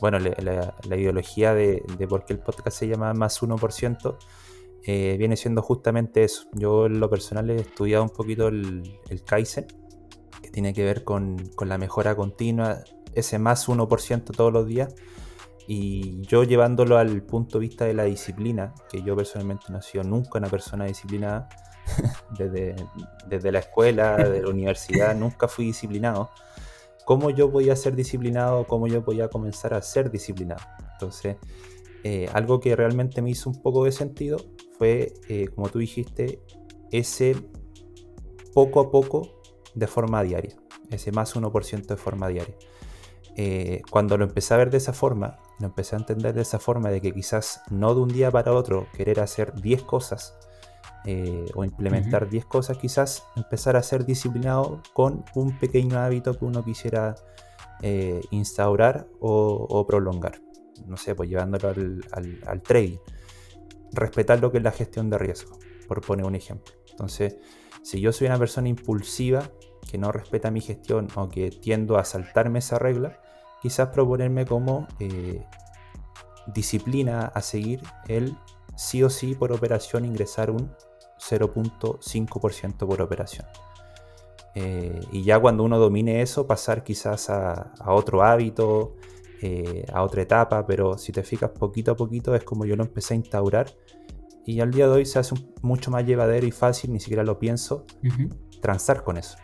Bueno, 0.00 0.18
la, 0.18 0.96
ideología 0.96 1.54
de, 1.54 1.82
por 2.08 2.24
qué 2.24 2.34
el 2.34 2.40
podcast 2.40 2.78
se 2.78 2.88
llama 2.88 3.14
Más 3.14 3.42
1%. 3.42 4.16
Eh, 4.84 5.16
viene 5.18 5.36
siendo 5.36 5.62
justamente 5.62 6.24
eso. 6.24 6.48
Yo 6.52 6.86
en 6.86 7.00
lo 7.00 7.10
personal 7.10 7.50
he 7.50 7.56
estudiado 7.56 8.02
un 8.02 8.10
poquito 8.10 8.48
el, 8.48 8.82
Kaizen, 9.26 9.66
que 10.42 10.50
tiene 10.50 10.72
que 10.72 10.84
ver 10.84 11.04
con, 11.04 11.36
con, 11.56 11.68
la 11.68 11.78
mejora 11.78 12.14
continua, 12.14 12.78
ese 13.14 13.38
más 13.38 13.68
1% 13.68 14.36
todos 14.36 14.52
los 14.52 14.66
días. 14.66 14.94
Y 15.66 16.22
yo 16.22 16.44
llevándolo 16.44 16.96
al 16.96 17.22
punto 17.22 17.58
de 17.58 17.66
vista 17.68 17.84
de 17.84 17.92
la 17.92 18.04
disciplina, 18.04 18.72
que 18.90 19.02
yo 19.02 19.14
personalmente 19.14 19.66
no 19.68 19.78
he 19.78 19.82
sido 19.82 20.02
nunca 20.02 20.38
una 20.38 20.48
persona 20.48 20.86
disciplinada, 20.86 21.48
desde, 22.38 22.74
desde 23.26 23.52
la 23.52 23.58
escuela, 23.58 24.16
de 24.16 24.42
la 24.42 24.48
universidad, 24.50 25.14
nunca 25.14 25.48
fui 25.48 25.66
disciplinado. 25.66 26.30
¿Cómo 27.08 27.30
yo 27.30 27.48
voy 27.48 27.70
a 27.70 27.74
ser 27.74 27.96
disciplinado? 27.96 28.66
¿Cómo 28.66 28.86
yo 28.86 29.00
voy 29.00 29.22
a 29.22 29.28
comenzar 29.28 29.72
a 29.72 29.80
ser 29.80 30.10
disciplinado? 30.10 30.60
Entonces, 30.92 31.38
eh, 32.04 32.28
algo 32.34 32.60
que 32.60 32.76
realmente 32.76 33.22
me 33.22 33.30
hizo 33.30 33.48
un 33.48 33.62
poco 33.62 33.86
de 33.86 33.92
sentido 33.92 34.36
fue, 34.76 35.14
eh, 35.26 35.48
como 35.54 35.70
tú 35.70 35.78
dijiste, 35.78 36.42
ese 36.90 37.34
poco 38.52 38.80
a 38.80 38.90
poco 38.90 39.40
de 39.74 39.86
forma 39.86 40.22
diaria, 40.22 40.54
ese 40.90 41.10
más 41.10 41.34
1% 41.34 41.94
de 41.94 41.96
forma 41.96 42.28
diaria. 42.28 42.54
Eh, 43.36 43.80
cuando 43.90 44.18
lo 44.18 44.26
empecé 44.26 44.52
a 44.52 44.58
ver 44.58 44.68
de 44.68 44.76
esa 44.76 44.92
forma, 44.92 45.38
lo 45.60 45.66
empecé 45.68 45.96
a 45.96 46.00
entender 46.00 46.34
de 46.34 46.42
esa 46.42 46.58
forma 46.58 46.90
de 46.90 47.00
que 47.00 47.14
quizás 47.14 47.62
no 47.70 47.94
de 47.94 48.02
un 48.02 48.08
día 48.08 48.30
para 48.30 48.52
otro 48.52 48.86
querer 48.92 49.20
hacer 49.20 49.54
10 49.54 49.82
cosas 49.84 50.36
eh, 51.10 51.46
o 51.54 51.64
implementar 51.64 52.28
10 52.28 52.44
cosas, 52.44 52.76
quizás 52.76 53.24
empezar 53.34 53.76
a 53.76 53.82
ser 53.82 54.04
disciplinado 54.04 54.82
con 54.92 55.24
un 55.34 55.58
pequeño 55.58 55.98
hábito 55.98 56.38
que 56.38 56.44
uno 56.44 56.62
quisiera 56.62 57.14
eh, 57.80 58.20
instaurar 58.30 59.06
o, 59.18 59.86
prolongar. 59.86 60.42
No 60.86 60.98
sé, 60.98 61.14
pues 61.14 61.30
llevándolo 61.30 61.70
al, 61.70 62.62
trading. 62.62 62.98
Respetar 63.90 64.40
lo 64.40 64.52
que 64.52 64.58
es 64.58 64.64
la 64.64 64.70
gestión 64.70 65.08
de 65.08 65.16
riesgo, 65.16 65.58
por 65.86 66.02
poner 66.02 66.26
un 66.26 66.34
ejemplo. 66.34 66.74
Entonces, 66.90 67.38
si 67.80 68.02
yo 68.02 68.12
soy 68.12 68.26
una 68.26 68.38
persona 68.38 68.68
impulsiva 68.68 69.50
que 69.90 69.96
no 69.96 70.12
respeta 70.12 70.50
mi 70.50 70.60
gestión 70.60 71.08
o 71.14 71.30
que 71.30 71.48
tiendo 71.48 71.96
a 71.96 72.04
saltarme 72.04 72.58
esa 72.58 72.78
regla, 72.78 73.18
quizás 73.62 73.88
proponerme 73.88 74.44
como 74.44 74.86
eh, 75.00 75.42
disciplina 76.48 77.32
a 77.34 77.40
seguir 77.40 77.80
el 78.08 78.36
sí 78.76 79.02
o 79.02 79.08
sí 79.08 79.34
por 79.34 79.52
operación 79.52 80.04
ingresar 80.04 80.50
un 80.50 80.70
0.5% 81.18 82.86
por 82.86 83.02
operación. 83.02 83.46
Eh, 84.60 85.00
y 85.12 85.22
ya 85.22 85.38
cuando 85.38 85.62
uno 85.62 85.78
domine 85.78 86.22
eso, 86.22 86.46
pasar 86.46 86.82
quizás 86.82 87.30
a, 87.30 87.72
otro 87.86 88.22
hábito, 88.22 88.96
eh, 89.40 89.84
a 89.92 90.02
otra 90.02 90.22
etapa, 90.22 90.66
pero 90.66 90.98
si 90.98 91.12
te 91.12 91.22
fijas 91.22 91.50
poquito 91.50 91.92
a 91.92 91.96
poquito 91.96 92.34
es 92.34 92.42
como 92.42 92.64
yo 92.64 92.74
lo 92.74 92.82
empecé 92.82 93.14
a 93.14 93.18
instaurar 93.18 93.66
y 94.44 94.60
al 94.60 94.72
día 94.72 94.86
de 94.86 94.94
hoy 94.94 95.06
se 95.06 95.20
hace 95.20 95.36
mucho 95.62 95.92
más 95.92 96.04
llevadero 96.06 96.46
y 96.46 96.50
fácil, 96.50 96.92
ni 96.92 96.98
siquiera 96.98 97.22
lo 97.22 97.38
pienso, 97.38 97.84
transar 98.60 99.04
con 99.04 99.18
eso. 99.18 99.36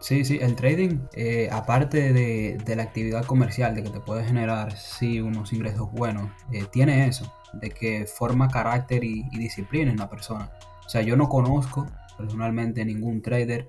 Sí, 0.00 0.24
sí, 0.24 0.38
el 0.40 0.54
trading, 0.54 1.00
eh, 1.14 1.48
aparte 1.50 2.12
de, 2.12 2.74
la 2.76 2.84
actividad 2.84 3.24
comercial, 3.26 3.74
de 3.74 3.82
que 3.82 3.90
te 3.90 4.00
puede 4.00 4.24
generar, 4.24 4.76
sí, 4.78 5.20
unos 5.20 5.52
ingresos 5.52 5.90
buenos, 5.92 6.30
tiene 6.70 7.06
eso, 7.08 7.30
de 7.52 7.70
que 7.70 8.06
forma 8.06 8.48
carácter 8.48 9.02
y 9.02 9.28
disciplina 9.30 9.90
en 9.90 9.98
la 9.98 10.08
persona. 10.08 10.50
O 10.86 10.88
sea, 10.88 11.02
yo 11.02 11.16
no 11.16 11.28
conozco 11.28 11.86
personalmente 12.16 12.84
ningún 12.84 13.22
trader 13.22 13.68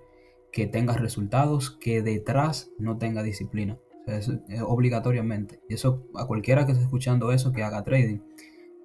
que 0.51 0.67
tenga 0.67 0.93
resultados 0.93 1.71
que 1.71 2.01
detrás 2.01 2.71
no 2.79 2.97
tenga 2.97 3.23
disciplina. 3.23 3.77
O 4.07 4.21
sea, 4.21 4.35
obligatoriamente. 4.65 5.59
Y 5.67 5.73
eso 5.73 6.07
a 6.15 6.25
cualquiera 6.27 6.65
que 6.65 6.73
esté 6.73 6.83
escuchando 6.83 7.31
eso 7.31 7.51
que 7.51 7.63
haga 7.63 7.83
trading. 7.83 8.19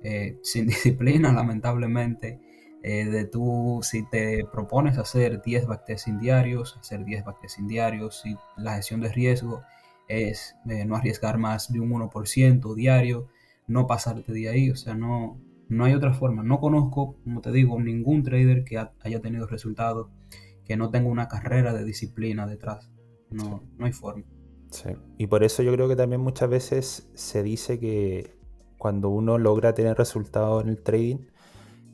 Eh, 0.02 0.38
sin 0.42 0.66
disciplina, 0.66 1.32
lamentablemente, 1.32 2.40
eh, 2.82 3.04
de 3.04 3.26
tú, 3.26 3.80
si 3.82 4.08
te 4.08 4.44
propones 4.50 4.96
hacer 4.98 5.42
10 5.42 5.66
backtesting 5.66 6.18
diarios, 6.18 6.76
hacer 6.80 7.04
10 7.04 7.24
backtesting 7.24 7.68
diarios, 7.68 8.22
si 8.22 8.36
la 8.56 8.76
gestión 8.76 9.00
de 9.00 9.12
riesgo 9.12 9.62
es 10.08 10.56
eh, 10.68 10.84
no 10.86 10.96
arriesgar 10.96 11.38
más 11.38 11.70
de 11.70 11.80
un 11.80 11.90
1% 11.90 12.74
diario, 12.74 13.28
no 13.66 13.86
pasarte 13.86 14.32
de 14.32 14.48
ahí, 14.48 14.70
o 14.70 14.76
sea, 14.76 14.94
no, 14.94 15.38
no 15.70 15.84
hay 15.84 15.94
otra 15.94 16.12
forma. 16.12 16.42
No 16.42 16.58
conozco, 16.58 17.16
como 17.22 17.40
te 17.40 17.52
digo, 17.52 17.80
ningún 17.80 18.22
trader 18.22 18.64
que 18.64 18.76
haya 18.76 19.20
tenido 19.20 19.46
resultados 19.46 20.08
que 20.64 20.76
no 20.76 20.90
tenga 20.90 21.08
una 21.08 21.28
carrera 21.28 21.72
de 21.72 21.84
disciplina 21.84 22.46
detrás. 22.46 22.90
No, 23.30 23.62
no 23.78 23.86
hay 23.86 23.92
forma. 23.92 24.24
Sí. 24.70 24.90
Y 25.16 25.28
por 25.28 25.44
eso 25.44 25.62
yo 25.62 25.72
creo 25.72 25.88
que 25.88 25.96
también 25.96 26.20
muchas 26.20 26.50
veces 26.50 27.10
se 27.14 27.42
dice 27.42 27.78
que 27.78 28.36
cuando 28.78 29.10
uno 29.10 29.38
logra 29.38 29.72
tener 29.72 29.96
resultados 29.96 30.62
en 30.64 30.70
el 30.70 30.82
trading, 30.82 31.18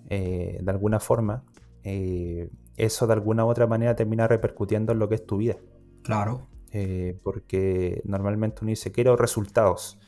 eh, 0.09 0.59
de 0.63 0.71
alguna 0.71 0.99
forma, 0.99 1.45
eh, 1.85 2.51
eso 2.77 3.07
de 3.07 3.13
alguna 3.13 3.45
u 3.45 3.49
otra 3.49 3.67
manera 3.67 3.95
termina 3.95 4.27
repercutiendo 4.27 4.93
en 4.93 4.99
lo 4.99 5.09
que 5.09 5.17
es 5.17 5.27
tu 5.27 5.37
vida. 5.37 5.57
Claro. 6.03 6.49
Eh, 6.73 7.19
porque 7.23 8.01
normalmente 8.05 8.59
uno 8.63 8.71
dice, 8.71 8.91
quiero 8.91 9.17
resultados. 9.17 9.99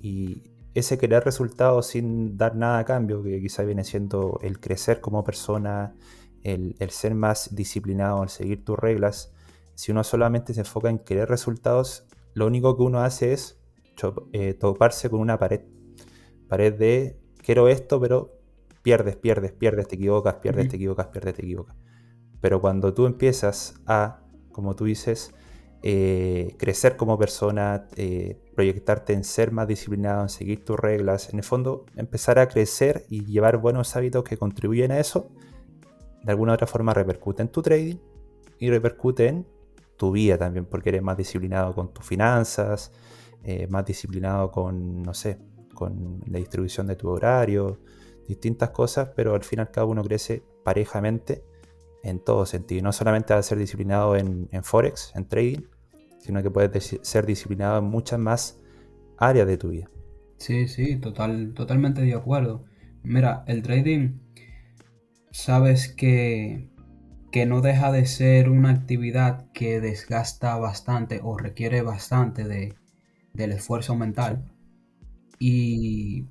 Y 0.00 0.42
ese 0.74 0.98
querer 0.98 1.24
resultados 1.24 1.86
sin 1.86 2.36
dar 2.36 2.56
nada 2.56 2.78
a 2.78 2.84
cambio, 2.84 3.22
que 3.22 3.40
quizá 3.40 3.62
viene 3.62 3.84
siendo 3.84 4.38
el 4.42 4.60
crecer 4.60 5.00
como 5.00 5.22
persona, 5.22 5.94
el, 6.42 6.76
ser 6.90 7.14
más 7.14 7.54
disciplinado, 7.54 8.22
el 8.22 8.28
seguir 8.28 8.64
tus 8.64 8.78
reglas, 8.78 9.32
si 9.74 9.92
uno 9.92 10.04
solamente 10.04 10.52
se 10.52 10.60
enfoca 10.60 10.90
en 10.90 10.98
querer 10.98 11.28
resultados, 11.28 12.06
lo 12.34 12.46
único 12.46 12.76
que 12.76 12.82
uno 12.82 13.00
hace 13.00 13.32
es 13.32 13.60
eh, 14.32 14.54
toparse 14.54 15.08
con 15.08 15.20
una 15.20 15.38
pared. 15.38 15.62
Pared 16.48 16.74
de 16.74 17.20
quiero 17.42 17.68
esto, 17.68 18.00
pero 18.00 18.38
pierdes, 18.82 19.16
pierdes, 19.16 19.52
pierdes, 19.52 19.88
te 19.88 19.96
equivocas, 19.96 20.36
pierdes, 20.36 20.68
te 20.68 20.76
equivocas, 20.76 21.06
pierdes, 21.06 21.34
te 21.34 21.42
equivocas. 21.42 21.76
Pero 22.40 22.60
cuando 22.60 22.92
tú 22.92 23.06
empiezas 23.06 23.80
a, 23.86 24.20
como 24.52 24.76
tú 24.76 24.84
dices, 24.84 25.32
eh, 25.86 26.56
crecer 26.56 26.96
como 26.96 27.18
persona, 27.18 27.88
eh, 27.96 28.40
proyectarte 28.54 29.12
en 29.12 29.22
ser 29.22 29.52
más 29.52 29.68
disciplinado, 29.68 30.22
en 30.22 30.30
seguir 30.30 30.64
tus 30.64 30.80
reglas, 30.80 31.28
en 31.28 31.40
el 31.40 31.44
fondo 31.44 31.84
empezar 31.94 32.38
a 32.38 32.48
crecer 32.48 33.04
y 33.10 33.26
llevar 33.26 33.58
buenos 33.58 33.94
hábitos 33.94 34.24
que 34.24 34.38
contribuyen 34.38 34.92
a 34.92 34.98
eso, 34.98 35.28
de 36.22 36.30
alguna 36.32 36.54
otra 36.54 36.66
forma 36.66 36.94
repercute 36.94 37.42
en 37.42 37.48
tu 37.48 37.60
trading 37.60 37.96
y 38.58 38.70
repercute 38.70 39.26
en 39.26 39.46
tu 39.98 40.10
vida 40.10 40.38
también, 40.38 40.64
porque 40.64 40.88
eres 40.88 41.02
más 41.02 41.18
disciplinado 41.18 41.74
con 41.74 41.92
tus 41.92 42.06
finanzas, 42.06 42.90
eh, 43.42 43.66
más 43.66 43.84
disciplinado 43.84 44.50
con, 44.50 45.02
no 45.02 45.12
sé, 45.12 45.36
con 45.74 46.22
la 46.26 46.38
distribución 46.38 46.86
de 46.86 46.96
tu 46.96 47.10
horario, 47.10 47.78
distintas 48.26 48.70
cosas, 48.70 49.10
pero 49.14 49.34
al 49.34 49.44
final 49.44 49.70
cada 49.70 49.86
uno 49.86 50.02
crece 50.02 50.42
parejamente 50.64 51.44
en 52.02 52.20
todo 52.20 52.46
sentido. 52.46 52.82
No 52.82 52.92
solamente 52.94 53.34
a 53.34 53.42
ser 53.42 53.58
disciplinado 53.58 54.16
en 54.16 54.48
Forex, 54.62 55.12
en 55.14 55.28
trading, 55.28 55.73
sino 56.24 56.42
que 56.42 56.50
puedes 56.50 56.98
ser 57.02 57.26
disciplinado 57.26 57.80
en 57.80 57.84
muchas 57.84 58.18
más 58.18 58.58
áreas 59.18 59.46
de 59.46 59.58
tu 59.58 59.68
vida. 59.68 59.90
Sí, 60.38 60.68
sí, 60.68 60.96
total, 60.96 61.52
totalmente 61.52 62.00
de 62.00 62.14
acuerdo. 62.14 62.64
Mira, 63.02 63.44
el 63.46 63.62
trading, 63.62 64.20
sabes 65.30 65.92
que, 65.92 66.70
que 67.30 67.44
no 67.44 67.60
deja 67.60 67.92
de 67.92 68.06
ser 68.06 68.48
una 68.48 68.70
actividad 68.70 69.50
que 69.52 69.80
desgasta 69.80 70.56
bastante 70.56 71.20
o 71.22 71.36
requiere 71.36 71.82
bastante 71.82 72.44
de, 72.44 72.74
del 73.34 73.52
esfuerzo 73.52 73.94
mental. 73.94 74.50
Y 75.38 76.24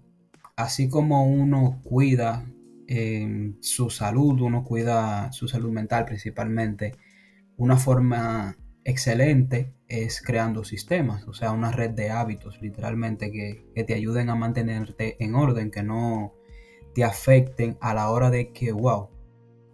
así 0.55 0.89
como 0.89 1.27
uno 1.27 1.81
cuida 1.83 2.47
eh, 2.87 3.53
su 3.59 3.91
salud, 3.91 4.41
uno 4.41 4.63
cuida 4.63 5.31
su 5.33 5.47
salud 5.47 5.71
mental 5.71 6.05
principalmente, 6.05 6.95
una 7.57 7.77
forma 7.77 8.57
excelente 8.85 9.73
es 9.87 10.21
creando 10.21 10.63
sistemas, 10.63 11.27
o 11.27 11.33
sea, 11.33 11.51
una 11.51 11.71
red 11.71 11.91
de 11.91 12.09
hábitos 12.09 12.61
literalmente 12.61 13.31
que, 13.31 13.65
que 13.73 13.83
te 13.83 13.93
ayuden 13.93 14.29
a 14.29 14.35
mantenerte 14.35 15.23
en 15.23 15.35
orden, 15.35 15.71
que 15.71 15.83
no 15.83 16.33
te 16.93 17.03
afecten 17.03 17.77
a 17.81 17.93
la 17.93 18.09
hora 18.09 18.29
de 18.29 18.51
que, 18.51 18.71
wow, 18.71 19.09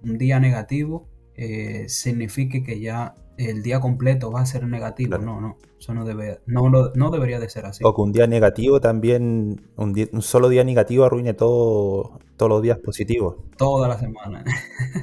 un 0.03 0.17
día 0.17 0.39
negativo 0.39 1.07
eh, 1.35 1.85
signifique 1.87 2.63
que 2.63 2.79
ya 2.79 3.15
el 3.37 3.63
día 3.63 3.79
completo 3.79 4.31
va 4.31 4.41
a 4.41 4.45
ser 4.45 4.67
negativo. 4.67 5.17
No, 5.17 5.39
no, 5.39 5.57
eso 5.79 5.93
no, 5.93 6.03
debe, 6.03 6.41
no, 6.45 6.69
no, 6.69 7.09
debería 7.09 7.39
de 7.39 7.49
ser 7.49 7.65
así. 7.65 7.83
O 7.85 7.95
que 7.95 8.01
un 8.01 8.11
día 8.11 8.27
negativo 8.27 8.81
también, 8.81 9.69
un, 9.77 10.21
solo 10.21 10.49
día 10.49 10.63
negativo 10.65 11.05
arruine 11.05 11.33
todo, 11.33 12.19
todos 12.35 12.49
los 12.49 12.61
días 12.61 12.77
positivos. 12.79 13.37
Toda 13.57 13.87
la 13.87 13.97
semana. 13.97 14.43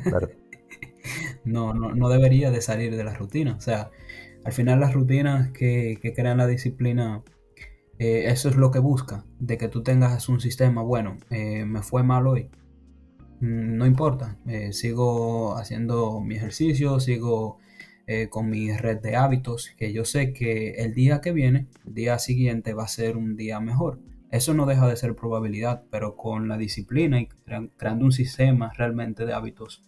Claro. 0.05 0.29
No, 1.47 1.73
no, 1.73 1.95
no 1.95 2.09
debería 2.09 2.51
de 2.51 2.61
salir 2.61 2.97
de 2.97 3.05
la 3.05 3.15
rutina. 3.15 3.55
O 3.57 3.61
sea, 3.61 3.91
al 4.47 4.53
final 4.53 4.79
las 4.79 4.95
rutinas 4.95 5.51
que, 5.51 5.99
que 6.01 6.15
crean 6.15 6.39
la 6.39 6.47
disciplina, 6.47 7.23
eh, 7.99 8.27
eso 8.27 8.49
es 8.49 8.57
lo 8.57 8.71
que 8.71 8.79
busca, 8.79 9.25
de 9.41 9.59
que 9.59 9.69
tú 9.69 9.83
tengas 9.83 10.29
un 10.29 10.41
sistema, 10.41 10.83
bueno, 10.83 11.17
eh, 11.31 11.65
me 11.65 11.83
fue 11.83 12.05
mal 12.05 12.29
hoy, 12.29 12.49
no 13.41 13.87
importa, 13.87 14.39
eh, 14.47 14.73
sigo 14.73 15.57
haciendo 15.57 16.21
mi 16.21 16.37
ejercicio, 16.37 17.01
sigo 17.01 17.59
con 18.31 18.49
mi 18.49 18.71
red 18.71 19.01
de 19.01 19.17
hábitos, 19.17 19.73
que 19.77 19.93
yo 19.93 20.05
sé 20.05 20.33
que 20.33 20.75
el 20.75 20.95
día 20.95 21.21
que 21.21 21.33
viene, 21.33 21.67
el 21.85 21.95
día 21.95 22.21
siguiente 22.21 22.73
va 22.73 22.85
a 22.85 22.89
ser 22.89 23.17
un 23.17 23.35
día 23.35 23.59
mejor. 23.59 23.99
Eso 24.31 24.55
no 24.55 24.65
deja 24.65 24.87
de 24.87 24.95
ser 24.95 25.17
probabilidad, 25.17 25.83
pero 25.91 26.15
con 26.15 26.47
la 26.47 26.57
disciplina 26.57 27.21
y 27.21 27.27
creando 27.77 28.05
un 28.05 28.13
sistema 28.13 28.73
realmente 28.77 29.27
de 29.27 29.33
hábitos, 29.33 29.83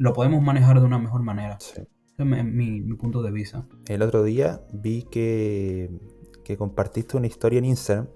lo 0.00 0.14
podemos 0.14 0.42
manejar 0.42 0.80
de 0.80 0.86
una 0.86 0.98
mejor 0.98 1.22
manera. 1.22 1.58
Ese 1.60 1.86
es 2.16 2.26
mi, 2.26 2.80
punto 2.94 3.22
de 3.22 3.30
vista. 3.30 3.66
El 3.86 4.00
otro 4.00 4.22
día 4.22 4.62
vi 4.72 5.02
que, 5.02 5.90
que 6.42 6.56
compartiste 6.56 7.18
una 7.18 7.26
historia 7.26 7.58
en 7.58 7.66
Instagram 7.66 8.08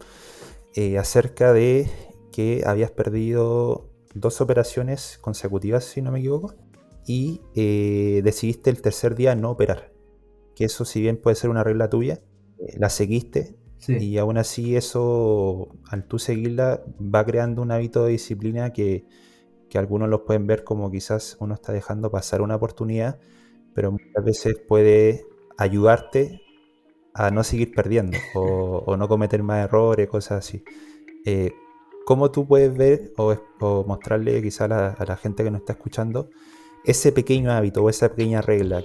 eh, 0.75 0.97
acerca 0.97 1.53
de 1.53 1.91
que 2.33 2.63
habías 2.67 2.91
perdido 2.91 3.91
dos 4.15 4.41
operaciones 4.41 5.19
consecutivas, 5.21 5.85
si 5.85 6.01
no 6.01 6.11
me 6.11 6.21
equivoco, 6.21 6.55
y 7.07 7.43
eh, 7.55 8.23
decidiste 8.25 8.71
el 8.71 8.81
tercer 8.81 9.15
día 9.15 9.35
no 9.35 9.51
operar. 9.51 9.93
Que 10.57 10.65
eso, 10.65 10.87
si 10.87 11.03
bien 11.03 11.19
puede 11.19 11.37
ser 11.37 11.51
una 11.51 11.65
regla 11.65 11.91
tuya, 11.91 12.23
eh, 12.61 12.79
la 12.79 12.89
seguiste 12.89 13.59
y 13.87 14.17
aún 14.17 14.39
así 14.39 14.75
eso, 14.75 15.77
al 15.91 16.07
tú 16.07 16.19
seguirla, 16.19 16.83
va 16.99 17.27
creando 17.27 17.61
un 17.61 17.73
hábito 17.73 18.07
de 18.07 18.13
disciplina 18.13 18.73
que, 18.73 19.05
que 19.75 19.79
algunos 19.79 20.09
los 20.09 20.21
pueden 20.21 20.47
ver 20.47 20.63
como 20.63 20.89
quizás 20.89 21.37
uno 21.41 21.55
está 21.55 21.73
dejando 21.73 22.09
pasar 22.09 22.43
una 22.43 22.55
oportunidad, 22.55 23.19
pero 23.75 23.91
muchas 23.91 24.25
veces 24.25 24.55
puede 24.69 25.27
ayudarte 25.59 26.41
a 27.13 27.33
no 27.33 27.43
seguir 27.43 27.75
perdiendo 27.75 28.17
o, 28.37 28.97
no 28.97 29.09
cometer 29.09 29.43
más 29.43 29.65
errores, 29.65 30.09
cosas 30.09 30.47
así. 30.47 30.63
Eh, 31.25 31.51
¿Cómo 32.07 32.31
tú 32.31 32.47
puedes 32.47 32.73
ver 32.73 33.15
o, 33.17 33.85
mostrarle 33.85 34.41
quizá 34.43 34.67
a 34.67 35.05
la, 35.05 35.17
gente 35.17 35.43
que 35.43 35.51
nos 35.51 35.63
está 35.63 35.73
escuchando 35.73 36.31
ese 36.85 37.11
pequeño 37.11 37.51
hábito 37.51 37.83
o 37.83 37.91
esa 37.91 38.11
pequeña 38.11 38.43
regla? 38.43 38.81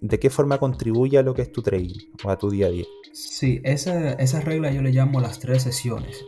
¿De 0.00 0.20
qué 0.20 0.30
forma 0.30 0.58
contribuye 0.58 1.18
a 1.18 1.22
lo 1.24 1.34
que 1.34 1.42
es 1.42 1.50
tu 1.50 1.62
trading 1.62 2.12
o 2.22 2.30
a 2.30 2.38
tu 2.38 2.48
día 2.48 2.66
a 2.66 2.70
día? 2.70 2.86
Sí, 3.12 3.60
esa, 3.64 4.12
esa 4.12 4.40
regla 4.40 4.70
yo 4.70 4.82
le 4.82 4.92
llamo 4.92 5.20
las 5.20 5.40
tres 5.40 5.64
sesiones. 5.64 6.24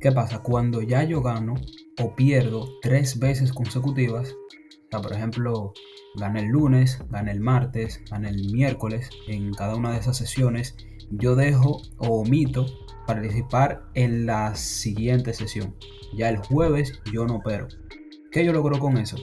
¿Qué 0.00 0.12
pasa? 0.12 0.42
Cuando 0.42 0.82
ya 0.82 1.04
yo 1.04 1.22
gano 1.22 1.54
o 1.98 2.14
pierdo 2.14 2.68
tres 2.82 3.18
veces 3.18 3.52
consecutivas, 3.52 4.32
o 4.32 4.88
sea, 4.90 5.00
por 5.00 5.12
ejemplo, 5.12 5.72
gané 6.16 6.40
el 6.40 6.48
lunes, 6.48 7.02
gané 7.10 7.32
el 7.32 7.40
martes, 7.40 8.02
gané 8.10 8.28
el 8.28 8.52
miércoles, 8.52 9.10
en 9.26 9.52
cada 9.52 9.74
una 9.74 9.92
de 9.92 9.98
esas 9.98 10.16
sesiones, 10.16 10.76
yo 11.10 11.34
dejo 11.34 11.82
o 11.98 12.20
omito 12.20 12.66
participar 13.06 13.84
en 13.94 14.26
la 14.26 14.54
siguiente 14.54 15.32
sesión. 15.32 15.74
Ya 16.14 16.28
el 16.28 16.38
jueves 16.38 17.00
yo 17.12 17.26
no 17.26 17.36
opero. 17.36 17.68
¿Qué 18.30 18.44
yo 18.44 18.52
logro 18.52 18.78
con 18.78 18.98
eso? 18.98 19.16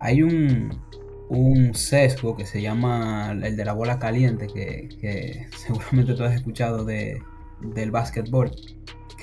Hay 0.00 0.22
un, 0.22 0.80
un 1.28 1.74
sesgo 1.74 2.36
que 2.36 2.46
se 2.46 2.60
llama 2.60 3.32
el 3.42 3.56
de 3.56 3.64
la 3.64 3.72
bola 3.72 3.98
caliente, 3.98 4.48
que, 4.48 5.46
seguramente 5.56 6.14
tú 6.14 6.24
has 6.24 6.34
escuchado 6.34 6.84
de, 6.84 7.22
del 7.60 7.90
básquetbol, 7.90 8.50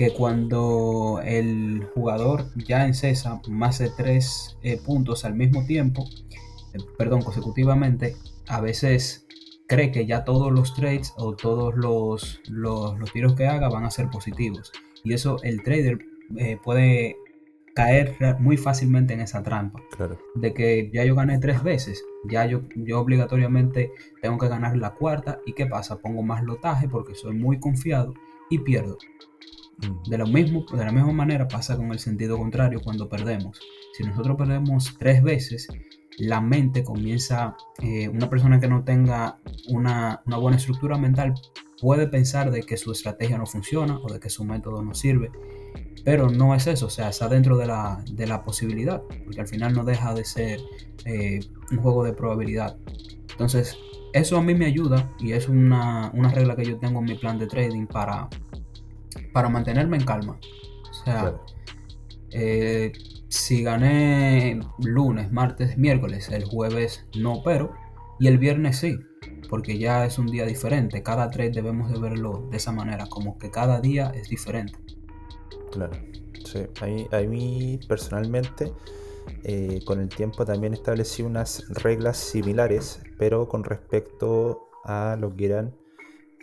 que 0.02 0.10
cuando 0.10 1.20
el 1.24 1.86
jugador 1.94 2.46
ya 2.56 2.84
encesa 2.84 3.40
más 3.48 3.78
de 3.78 3.88
tres 3.88 4.58
eh, 4.64 4.76
puntos 4.84 5.24
al 5.24 5.36
mismo 5.36 5.64
tiempo, 5.64 6.04
eh, 6.72 6.78
perdón, 6.98 7.22
consecutivamente, 7.22 8.16
a 8.48 8.60
veces 8.60 9.28
cree 9.68 9.92
que 9.92 10.04
ya 10.04 10.24
todos 10.24 10.50
los 10.50 10.74
trades 10.74 11.14
o 11.16 11.36
todos 11.36 11.76
los, 11.76 12.40
los, 12.48 13.12
tiros 13.12 13.34
que 13.34 13.46
haga 13.46 13.68
van 13.68 13.84
a 13.84 13.92
ser 13.92 14.10
positivos. 14.10 14.72
Y 15.04 15.12
eso 15.12 15.36
el 15.44 15.62
trader 15.62 16.00
eh, 16.36 16.58
puede 16.64 17.14
caer 17.72 18.16
muy 18.40 18.56
fácilmente 18.56 19.14
en 19.14 19.20
esa 19.20 19.44
trampa. 19.44 19.80
De 20.34 20.52
que 20.52 20.90
ya 20.92 21.04
yo 21.04 21.14
gané 21.14 21.38
tres 21.38 21.62
veces, 21.62 22.02
ya 22.28 22.44
yo, 22.44 22.62
yo 22.74 22.98
obligatoriamente 22.98 23.92
tengo 24.20 24.36
que 24.36 24.48
ganar 24.48 24.76
la 24.76 24.94
cuarta. 24.94 25.38
¿Y 25.46 25.52
qué 25.52 25.66
pasa? 25.66 26.00
Pongo 26.00 26.24
más 26.24 26.42
lotaje 26.42 26.88
porque 26.88 27.14
soy 27.14 27.36
muy 27.36 27.60
confiado 27.60 28.14
y 28.50 28.58
pierdo. 28.58 28.98
Mm. 29.78 30.10
De, 30.10 30.18
lo 30.18 30.26
mismo, 30.26 30.64
de 30.70 30.84
la 30.84 30.92
misma 30.92 31.12
manera 31.12 31.48
pasa 31.48 31.76
con 31.76 31.90
el 31.92 31.98
sentido 31.98 32.38
contrario 32.38 32.80
cuando 32.82 33.08
perdemos. 33.08 33.60
Si 33.96 34.04
nosotros 34.04 34.36
perdemos 34.36 34.96
tres 34.98 35.22
veces, 35.22 35.68
la 36.18 36.40
mente 36.40 36.84
comienza, 36.84 37.56
eh, 37.82 38.08
una 38.08 38.28
persona 38.28 38.60
que 38.60 38.68
no 38.68 38.84
tenga 38.84 39.38
una, 39.68 40.22
buena 40.26 40.56
estructura 40.56 40.98
mental 40.98 41.34
puede 41.80 42.06
pensar 42.06 42.50
de 42.50 42.62
que 42.62 42.76
su 42.76 42.92
estrategia 42.92 43.38
no 43.38 43.46
funciona 43.46 43.98
o 43.98 44.12
de 44.12 44.20
que 44.20 44.30
su 44.30 44.44
método 44.44 44.82
no 44.82 44.94
sirve, 44.94 45.30
pero 46.04 46.30
no 46.30 46.54
es 46.54 46.66
eso, 46.66 46.86
o 46.86 46.90
sea, 46.90 47.08
está 47.08 47.28
dentro 47.28 47.56
de 47.56 47.66
la, 47.66 48.42
posibilidad, 48.44 49.02
porque 49.24 49.40
al 49.40 49.48
final 49.48 49.72
no 49.72 49.84
deja 49.84 50.14
de 50.14 50.24
ser 50.24 50.60
eh, 51.04 51.40
un 51.70 51.78
juego 51.78 52.04
de 52.04 52.12
probabilidad. 52.12 52.76
Entonces, 53.30 53.76
eso 54.12 54.36
a 54.36 54.42
mí 54.42 54.54
me 54.54 54.66
ayuda 54.66 55.10
y 55.18 55.32
es 55.32 55.48
una, 55.48 56.12
regla 56.32 56.54
que 56.54 56.64
yo 56.64 56.76
tengo 56.78 57.00
en 57.00 57.06
mi 57.06 57.14
plan 57.14 57.38
de 57.38 57.46
trading 57.46 57.86
para, 57.86 58.28
para 59.32 59.48
mantenerme 59.48 59.96
en 59.96 60.04
calma. 60.04 60.38
O 60.90 60.94
sea, 61.04 61.34
eh, 62.30 62.92
si 63.28 63.62
gané 63.62 64.60
lunes, 64.78 65.32
martes, 65.32 65.76
miércoles, 65.78 66.28
el 66.28 66.44
jueves 66.44 67.06
no 67.18 67.42
pero 67.42 67.72
y 68.20 68.28
el 68.28 68.38
viernes 68.38 68.78
sí, 68.78 68.98
porque 69.48 69.78
ya 69.78 70.04
es 70.04 70.18
un 70.18 70.26
día 70.26 70.46
diferente. 70.46 71.02
Cada 71.02 71.30
trade 71.30 71.50
debemos 71.50 71.90
de 71.90 71.98
verlo 71.98 72.46
de 72.50 72.56
esa 72.56 72.72
manera, 72.72 73.06
como 73.06 73.38
que 73.38 73.50
cada 73.50 73.80
día 73.80 74.12
es 74.14 74.28
diferente. 74.28 74.78
Claro, 75.72 75.92
sí. 76.44 76.66
A 77.10 77.20
mí, 77.22 77.80
personalmente, 77.88 78.72
eh, 79.44 79.80
con 79.84 80.00
el 80.00 80.08
tiempo 80.08 80.44
también 80.44 80.72
establecí 80.74 81.22
unas 81.22 81.66
reglas 81.68 82.18
similares, 82.18 83.02
pero 83.18 83.48
con 83.48 83.64
respecto 83.64 84.68
a 84.84 85.16
lo 85.18 85.34
que 85.34 85.46
eran 85.46 85.74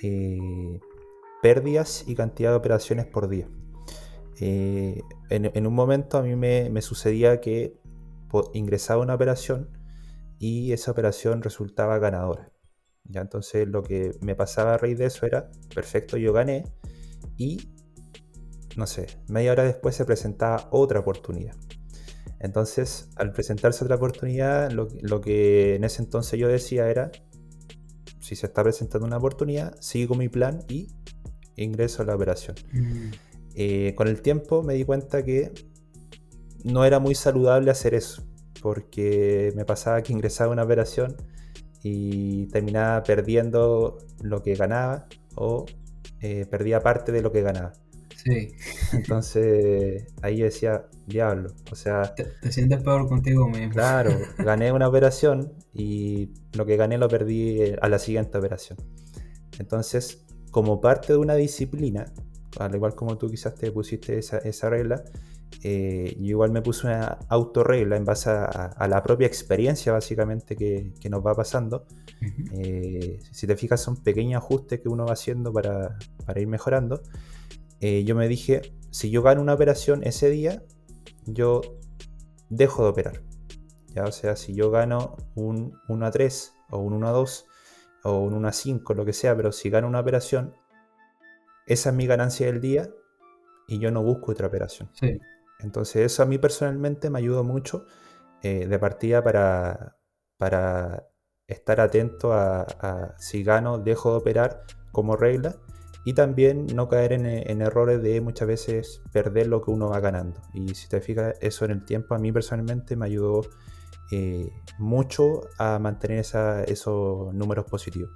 eh, 0.02 0.80
pérdidas 1.42 2.04
y 2.08 2.16
cantidad 2.16 2.52
de 2.52 2.58
operaciones 2.58 3.06
por 3.06 3.28
día. 3.30 3.48
Eh, 4.42 5.02
en, 5.30 5.68
un 5.68 5.74
momento 5.74 6.18
a 6.18 6.22
mí 6.22 6.36
me, 6.36 6.82
sucedía 6.82 7.42
que 7.42 7.78
ingresaba 8.54 9.02
una 9.02 9.16
operación 9.16 9.70
y 10.38 10.72
esa 10.72 10.92
operación 10.92 11.42
resultaba 11.42 12.00
ganadora. 12.00 12.52
¿ya? 13.04 13.22
Entonces 13.22 13.68
lo 13.68 13.84
que 13.84 14.12
me 14.22 14.36
pasaba 14.36 14.76
a 14.76 14.78
raíz 14.78 14.98
de 14.98 15.06
eso 15.06 15.26
era, 15.26 15.50
perfecto, 15.74 16.18
yo 16.18 16.32
gané 16.32 16.64
y, 17.38 17.70
no 18.78 18.88
sé, 18.88 19.08
media 19.28 19.52
hora 19.52 19.64
después 19.64 19.96
se 19.96 20.06
presentaba 20.06 20.68
otra 20.72 21.00
oportunidad. 21.00 21.56
Entonces, 22.40 23.10
al 23.18 23.34
presentarse 23.34 23.84
otra 23.84 23.98
oportunidad, 23.98 24.72
lo, 24.72 25.22
que 25.22 25.76
en 25.76 25.84
ese 25.84 26.02
entonces 26.02 26.40
yo 26.40 26.48
decía 26.48 26.90
era, 26.90 27.12
si 28.22 28.36
se 28.36 28.46
está 28.46 28.64
presentando 28.64 29.06
una 29.06 29.18
oportunidad, 29.18 29.76
sigo 29.82 30.16
mi 30.16 30.30
plan 30.30 30.64
y 30.70 30.88
ingreso 31.64 32.04
a 32.04 32.06
la 32.06 32.16
operación. 32.16 32.56
Mm. 32.72 33.12
Eh, 33.56 33.94
con 33.96 34.08
el 34.08 34.22
tiempo 34.22 34.64
me 34.64 34.74
di 34.74 34.86
cuenta 34.86 35.24
que 35.24 35.52
no 36.64 36.86
era 36.86 37.00
muy 37.00 37.16
saludable 37.16 37.72
hacer 37.72 37.94
eso, 37.94 38.24
porque 38.62 39.54
me 39.56 39.66
pasaba 39.66 40.02
que 40.02 40.14
ingresaba 40.14 40.50
a 40.50 40.54
una 40.54 40.64
operación 40.64 41.16
y 41.84 42.48
terminaba 42.48 43.04
perdiendo 43.04 43.98
lo 44.22 44.44
que 44.44 44.56
ganaba 44.56 45.08
o 45.36 45.66
eh, 46.22 46.46
perdía 46.50 46.82
parte 46.82 47.12
de 47.12 47.22
lo 47.22 47.32
que 47.32 47.42
ganaba. 47.42 47.74
Sí. 48.16 48.54
Entonces 48.92 50.08
ahí 50.22 50.42
decía, 50.42 50.88
diablo, 51.08 51.54
o 51.72 51.76
sea... 51.76 52.14
Te, 52.16 52.26
te, 52.42 52.52
sientes 52.52 52.84
peor 52.84 53.08
contigo 53.08 53.48
mismo. 53.48 53.72
Claro, 53.72 54.12
gané 54.38 54.74
una 54.74 54.90
operación 54.90 55.54
y 55.74 56.34
lo 56.54 56.66
que 56.66 56.76
gané 56.76 56.98
lo 56.98 57.08
perdí 57.08 57.74
a 57.82 57.88
la 57.88 57.98
siguiente 57.98 58.38
operación. 58.38 58.78
Entonces 59.58 60.26
como 60.52 60.82
parte 60.82 61.14
de 61.14 61.20
una 61.20 61.36
disciplina, 61.36 62.06
al 62.58 62.76
igual 62.76 62.96
como 62.96 63.18
tú 63.18 63.30
quizás 63.30 63.56
te 63.56 63.72
pusiste 63.72 64.18
esa, 64.18 64.70
regla, 64.70 65.04
eh, 65.64 66.16
yo 66.18 66.26
igual 66.26 66.52
me 66.52 66.62
puse 66.62 66.88
una 66.88 67.20
autorregla 67.28 67.98
en 67.98 68.06
base 68.06 68.30
a, 68.30 68.88
la 68.88 69.04
propia 69.04 69.28
experiencia 69.28 69.92
básicamente 69.92 70.56
que, 70.56 70.94
nos 71.10 71.26
va 71.26 71.36
pasando. 71.36 71.86
Eh, 72.54 73.20
si 73.32 73.48
te 73.48 73.56
fijas 73.56 73.82
son 73.82 74.04
pequeños 74.04 74.44
ajustes 74.44 74.82
que 74.82 74.90
uno 74.90 75.06
va 75.06 75.14
haciendo 75.14 75.54
para, 75.54 75.98
ir 76.36 76.48
mejorando. 76.48 77.02
Eh, 77.80 78.04
yo 78.04 78.16
me 78.16 78.28
dije, 78.28 78.62
si 78.92 79.10
yo 79.10 79.22
gano 79.22 79.42
una 79.42 79.54
operación 79.54 80.04
ese 80.04 80.30
día, 80.30 80.64
yo 81.26 81.62
dejo 82.50 82.84
de 82.84 82.90
operar. 82.90 83.22
¿ya? 83.96 84.04
O 84.04 84.12
sea, 84.12 84.36
si 84.36 84.54
yo 84.54 84.72
gano 84.72 85.16
un 85.36 85.80
1 85.88 86.06
a 86.06 86.12
3 86.12 86.54
o 86.72 86.80
un 86.80 86.94
1 86.94 87.08
a 87.08 87.12
2 87.12 87.46
o 88.04 88.20
un 88.20 88.34
1 88.34 88.48
a 88.48 88.52
5, 88.52 88.94
lo 88.94 89.06
que 89.06 89.14
sea, 89.14 89.36
pero 89.36 89.52
si 89.52 89.70
gano 89.70 89.88
una 89.88 90.00
operación, 90.00 90.54
esa 91.66 91.90
es 91.90 91.96
mi 91.96 92.08
ganancia 92.08 92.48
del 92.48 92.62
día 92.62 92.90
y 93.68 93.80
yo 93.80 93.92
no 93.92 94.02
busco 94.02 94.32
otra 94.32 94.48
operación. 94.48 94.90
Entonces 95.60 96.12
eso 96.12 96.24
a 96.24 96.26
mí 96.26 96.38
personalmente 96.38 97.10
me 97.10 97.20
ayudó 97.20 97.44
mucho 97.44 97.86
eh, 98.42 98.66
de 98.68 98.80
partida 98.80 99.24
para, 99.24 99.98
para 100.38 101.10
estar 101.48 101.82
atento 101.82 102.34
a, 102.34 103.16
si 103.18 103.44
gano, 103.44 103.78
dejo 103.78 104.12
de 104.12 104.18
operar 104.18 104.64
como 104.92 105.16
regla 105.16 105.56
y 106.06 106.14
también 106.14 106.66
no 106.74 106.88
caer 106.88 107.14
en, 107.14 107.26
en, 107.26 107.62
errores 107.62 108.02
de 108.02 108.22
muchas 108.22 108.48
veces 108.48 109.04
perder 109.12 109.48
lo 109.48 109.62
que 109.62 109.70
uno 109.70 109.90
va 109.90 110.00
ganando. 110.00 110.42
Y 110.54 110.74
si 110.74 110.88
te 110.88 111.02
fijas, 111.02 111.36
eso 111.42 111.66
en 111.66 111.72
el 111.72 111.86
tiempo 111.86 112.16
a 112.16 112.18
mí 112.18 112.32
personalmente 112.32 112.96
me 112.96 113.06
ayudó 113.06 113.42
eh, 114.12 114.52
mucho 114.78 115.42
a 115.58 115.80
mantener 115.80 116.20
esos 116.20 117.34
números 117.34 117.66
positivos. 117.66 118.12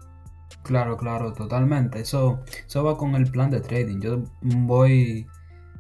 Claro, 0.64 0.98
claro, 0.98 1.34
totalmente. 1.34 2.00
Eso, 2.00 2.42
eso 2.66 2.84
va 2.84 2.98
con 2.98 3.16
el 3.16 3.30
plan 3.30 3.52
de 3.52 3.60
trading. 3.60 4.00
Yo 4.00 4.24
voy 4.42 5.28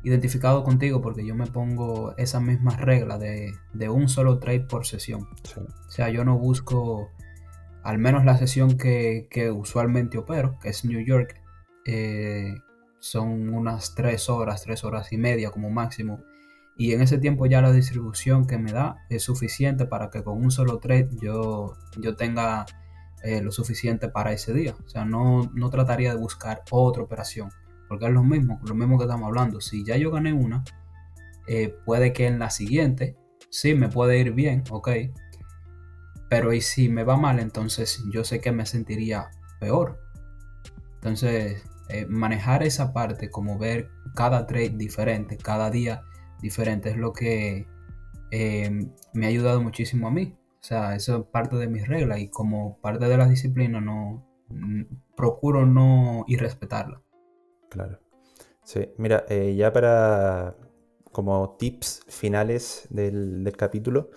identificado 0.04 0.64
contigo 0.64 1.02
porque 1.02 1.26
yo 1.26 1.34
me 1.36 1.48
pongo 1.48 2.14
esas 2.18 2.42
mismas 2.42 2.80
reglas 2.80 3.20
de, 3.20 3.90
un 3.90 4.10
solo 4.10 4.40
trade 4.40 4.62
por 4.62 4.86
sesión. 4.86 5.28
O 5.88 5.90
sea, 5.90 6.10
yo 6.10 6.26
no 6.26 6.38
busco, 6.38 7.10
al 7.84 7.98
menos 7.98 8.26
la 8.26 8.38
sesión 8.38 8.78
que, 8.78 9.52
usualmente 9.56 10.18
opero, 10.18 10.60
que 10.60 10.70
es 10.70 10.84
New 10.84 11.04
York, 11.06 11.42
eh, 11.86 12.56
son 13.00 13.54
unas 13.54 13.96
3 13.96 14.30
horas, 14.30 14.64
3 14.64 14.84
horas 14.84 15.12
y 15.12 15.18
media 15.18 15.52
como 15.52 15.70
máximo 15.70 16.20
y 16.76 16.94
en 16.94 17.02
ese 17.02 17.20
tiempo 17.20 17.46
ya 17.46 17.62
la 17.62 17.72
distribución 17.72 18.48
que 18.48 18.58
me 18.58 18.72
da 18.72 19.06
es 19.10 19.24
suficiente 19.24 19.86
para 19.86 20.10
que 20.10 20.24
con 20.24 20.44
un 20.44 20.52
solo 20.52 20.80
trade 20.80 21.10
yo, 21.22 21.76
yo 21.98 22.16
tenga 22.16 22.66
eh, 23.24 23.42
lo 23.42 23.52
suficiente 23.52 24.10
para 24.10 24.34
ese 24.34 24.54
día. 24.54 24.76
O 24.84 24.90
sea, 24.90 25.06
no, 25.06 25.52
no 25.54 25.70
trataría 25.70 26.14
de 26.14 26.20
buscar 26.20 26.64
otra 26.72 27.04
operación, 27.04 27.50
porque 27.88 28.06
es 28.06 28.12
lo 28.12 28.24
mismo, 28.24 28.60
lo 28.66 28.76
mismo 28.76 28.98
que 28.98 29.06
estamos 29.06 29.28
hablando. 29.28 29.62
Si 29.62 29.86
ya 29.86 29.98
yo 29.98 30.12
gané 30.12 30.34
una, 30.34 30.64
eh, 31.48 31.76
puede 31.86 32.12
que 32.12 32.26
en 32.28 32.40
la 32.40 32.50
siguiente, 32.50 33.16
sí, 33.50 33.76
me 33.76 33.90
puede 33.90 34.18
ir 34.20 34.32
bien, 34.32 34.64
ok. 34.70 34.90
Pero 36.28 36.54
y 36.54 36.62
si 36.62 36.90
me 36.90 37.04
va 37.04 37.18
mal, 37.18 37.40
entonces 37.40 38.04
yo 38.12 38.24
sé 38.24 38.42
que 38.42 38.52
me 38.52 38.66
sentiría 38.66 39.30
peor. 39.60 40.00
Entonces, 40.96 41.64
eh, 41.90 42.08
manejar 42.08 42.64
esa 42.64 42.94
parte, 42.94 43.30
como 43.30 43.60
ver 43.60 43.92
cada 44.16 44.48
trade 44.48 44.72
diferente, 44.72 45.38
cada 45.38 45.70
día 45.70 46.04
diferente. 46.44 46.92
Es 46.92 46.98
lo 46.98 47.12
que 47.14 47.66
eh, 48.30 48.88
me 49.14 49.26
ha 49.26 49.30
ayudado 49.30 49.62
muchísimo 49.62 50.08
a 50.08 50.12
mí. 50.12 50.38
O 50.62 50.66
sea, 50.66 50.96
eso 50.96 51.18
es 51.18 51.26
parte 51.26 51.56
de 51.56 51.68
mis 51.68 51.88
reglas 51.88 52.20
y 52.20 52.30
como 52.30 52.80
parte 52.80 53.06
de 53.06 53.18
la 53.18 53.28
disciplina 53.28 53.82
no 53.82 54.30
procuro 55.16 55.66
no 55.66 56.26
irrespetarla. 56.28 57.02
Claro. 57.70 58.00
Sí, 58.64 58.90
mira, 58.98 59.26
eh, 59.30 59.56
ya 59.56 59.74
para 59.74 60.56
como 61.12 61.56
tips 61.58 62.06
finales 62.08 62.88
del, 62.90 63.52
capítulo, 63.58 64.10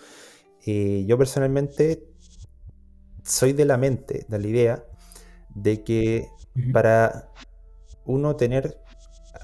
eh, 0.66 1.04
yo 1.06 1.18
personalmente 1.18 2.08
soy 3.22 3.52
de 3.52 3.64
la 3.64 3.76
mente, 3.76 4.24
de 4.28 4.38
la 4.38 4.46
idea 4.46 4.84
de 5.54 5.82
que 5.82 6.28
para 6.72 7.32
uno 8.04 8.36
tener 8.36 8.78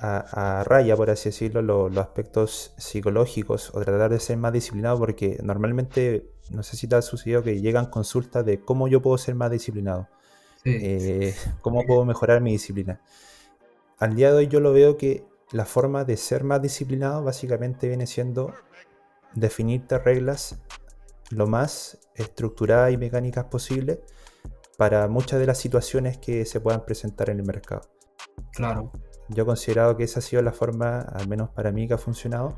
a, 0.04 0.64
raya, 0.64 0.96
por 0.96 1.10
así 1.10 1.28
decirlo, 1.28 1.62
los 1.62 1.96
aspectos 1.96 2.74
psicológicos 2.76 3.70
o 3.72 3.80
tratar 3.80 4.10
de 4.10 4.18
ser 4.18 4.36
más 4.36 4.52
disciplinado, 4.52 4.98
porque 4.98 5.38
normalmente, 5.42 6.28
no 6.50 6.64
sé 6.64 6.76
si 6.76 6.88
te 6.88 6.96
ha 6.96 7.02
sucedido 7.02 7.44
que 7.44 7.60
llegan 7.60 7.86
consultas 7.86 8.44
de 8.44 8.60
cómo 8.60 8.88
yo 8.88 9.00
puedo 9.00 9.16
ser 9.16 9.36
más 9.36 9.50
disciplinado, 9.52 10.08
eh, 10.64 11.34
cómo 11.60 11.84
puedo 11.86 12.04
mejorar 12.04 12.40
mi 12.40 12.50
disciplina. 12.50 13.00
Al 13.98 14.16
día 14.16 14.32
de 14.32 14.38
hoy 14.38 14.48
yo 14.48 14.58
lo 14.58 14.72
veo 14.72 14.96
que 14.96 15.24
la 15.52 15.66
forma 15.66 16.04
de 16.04 16.16
ser 16.16 16.42
más 16.42 16.60
disciplinado 16.60 17.22
básicamente 17.22 17.86
viene 17.86 18.08
siendo 18.08 18.52
definirte 19.34 19.98
reglas 19.98 20.58
lo 21.30 21.46
más 21.46 21.98
estructuradas 22.16 22.92
y 22.92 22.96
mecánicas 22.96 23.44
posible 23.44 24.02
para 24.76 25.06
muchas 25.06 25.38
de 25.38 25.46
las 25.46 25.58
situaciones 25.58 26.18
que 26.18 26.44
se 26.44 26.60
puedan 26.60 26.84
presentar 26.84 27.30
en 27.30 27.38
el 27.38 27.46
mercado. 27.46 27.82
Claro 28.52 28.90
yo 29.34 29.42
he 29.42 29.46
considerado 29.46 29.96
que 29.96 30.04
esa 30.04 30.18
ha 30.20 30.22
sido 30.22 30.42
la 30.42 30.52
forma, 30.52 31.00
al 31.00 31.28
menos 31.28 31.50
para 31.50 31.72
mí, 31.72 31.88
que 31.88 31.94
ha 31.94 31.98
funcionado 31.98 32.56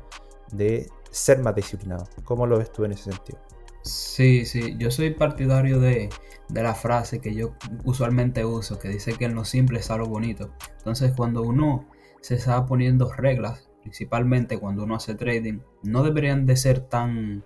de 0.51 0.89
ser 1.09 1.39
más 1.39 1.55
disciplinado. 1.55 2.07
¿Cómo 2.23 2.45
lo 2.45 2.57
ves 2.57 2.71
tú 2.71 2.85
en 2.85 2.91
ese 2.91 3.11
sentido? 3.11 3.39
Sí, 3.81 4.45
sí, 4.45 4.75
yo 4.77 4.89
soy 4.91 5.11
partidario 5.11 5.79
de, 5.79 6.09
la 6.49 6.75
frase 6.75 7.19
que 7.19 7.33
yo 7.33 7.53
usualmente 7.85 8.45
uso, 8.45 8.79
que 8.79 8.89
dice 8.89 9.13
que 9.13 9.25
en 9.25 9.35
lo 9.35 9.45
simple 9.45 9.79
está 9.79 9.97
lo 9.97 10.05
bonito. 10.05 10.51
Entonces, 10.77 11.13
cuando 11.15 11.41
uno 11.41 11.87
se 12.21 12.35
está 12.35 12.65
poniendo 12.65 13.11
reglas, 13.11 13.69
principalmente 13.81 14.57
cuando 14.59 14.83
uno 14.83 14.95
hace 14.95 15.15
trading, 15.15 15.59
no 15.83 16.03
deberían 16.03 16.45
de 16.45 16.57
ser 16.57 16.81
tan, 16.81 17.43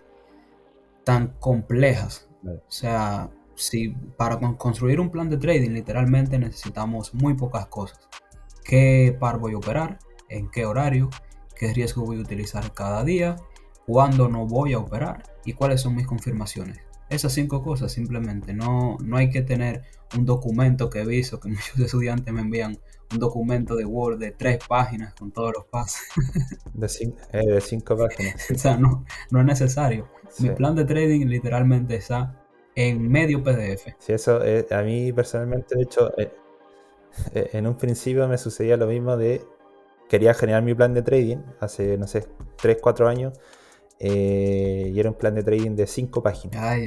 tan 1.04 1.36
complejas. 1.40 2.30
O 2.46 2.72
sea, 2.72 3.30
si 3.56 3.90
para 4.18 4.40
construir 4.58 5.02
un 5.02 5.10
plan 5.10 5.30
de 5.30 5.38
trading 5.38 5.72
literalmente 5.72 6.40
necesitamos 6.40 7.14
muy 7.14 7.34
pocas 7.34 7.68
cosas 7.68 8.00
qué 8.64 9.16
par 9.20 9.40
voy 9.40 9.54
a 9.54 9.58
operar, 9.58 10.00
en 10.30 10.50
qué 10.50 10.66
horario, 10.66 11.10
qué 11.56 11.74
riesgo 11.74 12.06
voy 12.06 12.18
a 12.18 12.22
utilizar 12.22 12.74
cada 12.74 13.04
día, 13.04 13.36
cuándo 13.86 14.30
no 14.30 14.46
voy 14.46 14.74
a 14.74 14.80
operar 14.80 15.24
y 15.46 15.54
cuáles 15.54 15.82
son 15.82 15.96
mis 15.96 16.08
confirmaciones. 16.08 16.80
Esas 17.10 17.34
cinco 17.34 17.64
cosas 17.64 17.92
simplemente, 17.92 18.54
no, 18.54 18.98
no 19.04 19.18
hay 19.18 19.30
que 19.30 19.42
tener 19.42 19.84
un 20.16 20.26
documento 20.26 20.90
que 20.90 21.02
he 21.02 21.06
visto 21.06 21.40
que 21.40 21.50
muchos 21.50 21.80
estudiantes 21.80 22.34
me 22.34 22.42
envían 22.42 22.78
un 23.12 23.20
documento 23.20 23.76
de 23.76 23.86
Word 23.86 24.20
de 24.20 24.32
tres 24.32 24.60
páginas 24.68 25.14
con 25.16 25.32
todos 25.32 25.54
los 25.56 25.66
pasos. 25.66 26.02
De, 26.74 26.88
eh, 27.34 27.62
cinco, 27.62 27.98
páginas. 27.98 28.52
o 28.56 28.58
sea, 28.58 28.78
no, 28.78 29.06
no 29.32 29.40
es 29.40 29.46
necesario. 29.46 30.08
Mi 30.40 30.52
plan 30.52 30.76
de 30.76 30.86
trading 30.86 31.26
literalmente 31.26 31.96
está 31.96 32.40
en 32.76 33.10
medio 33.10 33.44
PDF. 33.44 33.88
Sí, 33.98 34.14
eso 34.14 34.46
eh, 34.46 34.66
a 34.70 34.82
mí 34.84 35.12
personalmente, 35.12 35.76
de 35.76 35.82
hecho, 35.82 36.18
eh, 36.20 36.32
en 37.34 37.68
un 37.68 37.76
principio 37.76 38.28
me 38.28 38.38
sucedía 38.38 38.78
lo 38.78 38.88
mismo 38.88 39.18
de 39.18 39.42
quería 40.10 40.34
generar 40.34 40.64
mi 40.64 40.74
plan 40.74 40.94
de 40.94 41.02
trading 41.04 41.38
hace, 41.60 41.98
no 41.98 42.08
sé, 42.08 42.28
3, 42.58 42.78
4 42.82 43.08
años. 43.08 43.34
Eh, 44.00 44.92
y 44.94 45.00
era 45.00 45.10
un 45.10 45.16
plan 45.16 45.36
de 45.36 45.44
trading 45.44 45.76
de 45.76 45.86
5 45.86 46.24
páginas. 46.24 46.78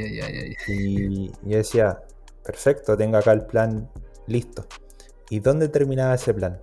y 0.69 1.31
yo 1.43 1.57
decía, 1.57 2.03
perfecto, 2.45 2.97
tengo 2.97 3.17
acá 3.17 3.33
el 3.33 3.47
plan 3.47 3.89
listo. 4.27 4.67
¿Y 5.31 5.41
dónde 5.41 5.69
terminaba 5.69 6.15
ese 6.15 6.35
plan? 6.35 6.61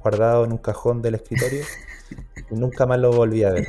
Guardado 0.00 0.44
en 0.44 0.52
un 0.52 0.58
cajón 0.58 1.02
del 1.02 1.14
escritorio 1.16 1.64
y 2.50 2.54
nunca 2.54 2.86
más 2.86 2.98
lo 2.98 3.10
volví 3.12 3.42
a 3.44 3.50
ver. 3.50 3.66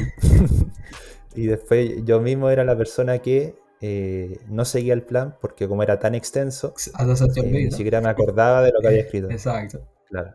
y 1.35 1.47
después 1.47 2.03
yo 2.03 2.19
mismo 2.19 2.49
era 2.49 2.63
la 2.63 2.77
persona 2.77 3.19
que 3.19 3.55
eh, 3.87 4.39
no 4.47 4.65
seguía 4.65 4.95
el 4.95 5.03
plan 5.03 5.37
porque 5.39 5.67
como 5.67 5.83
era 5.83 5.99
tan 5.99 6.15
extenso, 6.15 6.73
eh, 6.97 7.43
ni 7.43 7.71
siquiera 7.71 8.01
me 8.01 8.09
acordaba 8.09 8.63
de 8.63 8.71
lo 8.71 8.79
que 8.79 8.87
había 8.87 9.01
escrito. 9.01 9.29
Exacto. 9.29 9.87
Claro. 10.09 10.33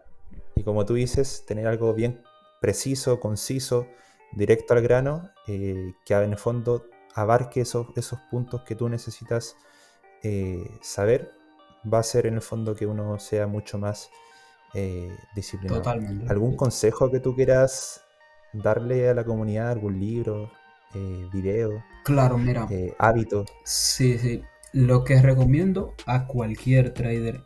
Y 0.54 0.62
como 0.62 0.86
tú 0.86 0.94
dices, 0.94 1.42
tener 1.48 1.66
algo 1.66 1.92
bien 1.92 2.22
preciso, 2.60 3.18
conciso, 3.18 3.88
directo 4.30 4.74
al 4.74 4.82
grano, 4.82 5.30
eh, 5.48 5.94
que 6.04 6.14
en 6.14 6.30
el 6.30 6.38
fondo 6.38 6.86
abarque 7.16 7.62
esos, 7.62 7.88
esos 7.96 8.20
puntos 8.30 8.62
que 8.62 8.76
tú 8.76 8.88
necesitas 8.88 9.56
saber, 10.80 11.32
va 11.92 11.98
a 11.98 12.02
ser 12.04 12.26
en 12.26 12.34
el 12.34 12.42
fondo 12.42 12.76
que 12.76 12.86
uno 12.86 13.18
sea 13.18 13.48
mucho 13.48 13.78
más 13.78 14.10
disciplinado. 15.34 15.80
Totalmente. 15.80 16.30
¿Algún 16.30 16.54
consejo 16.54 17.10
que 17.10 17.18
tú 17.18 17.34
quieras 17.34 18.02
darle 18.52 19.08
a 19.08 19.14
la 19.14 19.24
comunidad? 19.24 19.70
¿Algún 19.70 19.98
libro? 19.98 20.52
Eh, 20.94 21.29
video, 21.33 21.83
claro, 22.05 22.38
mira, 22.38 22.66
eh, 22.70 22.94
hábitos. 22.98 23.48
Sí, 23.64 24.18
sí. 24.18 24.42
Lo 24.72 25.05
que 25.05 25.20
recomiendo 25.20 25.94
a 26.07 26.26
cualquier 26.26 26.94
trader 26.94 27.42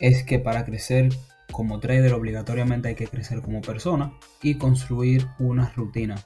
es 0.00 0.24
que 0.24 0.38
para 0.38 0.64
crecer 0.64 1.08
como 1.52 1.80
trader 1.80 2.14
obligatoriamente 2.14 2.88
hay 2.88 2.94
que 2.94 3.06
crecer 3.06 3.42
como 3.42 3.60
persona 3.60 4.14
y 4.42 4.56
construir 4.56 5.26
una 5.38 5.70
rutina 5.76 6.16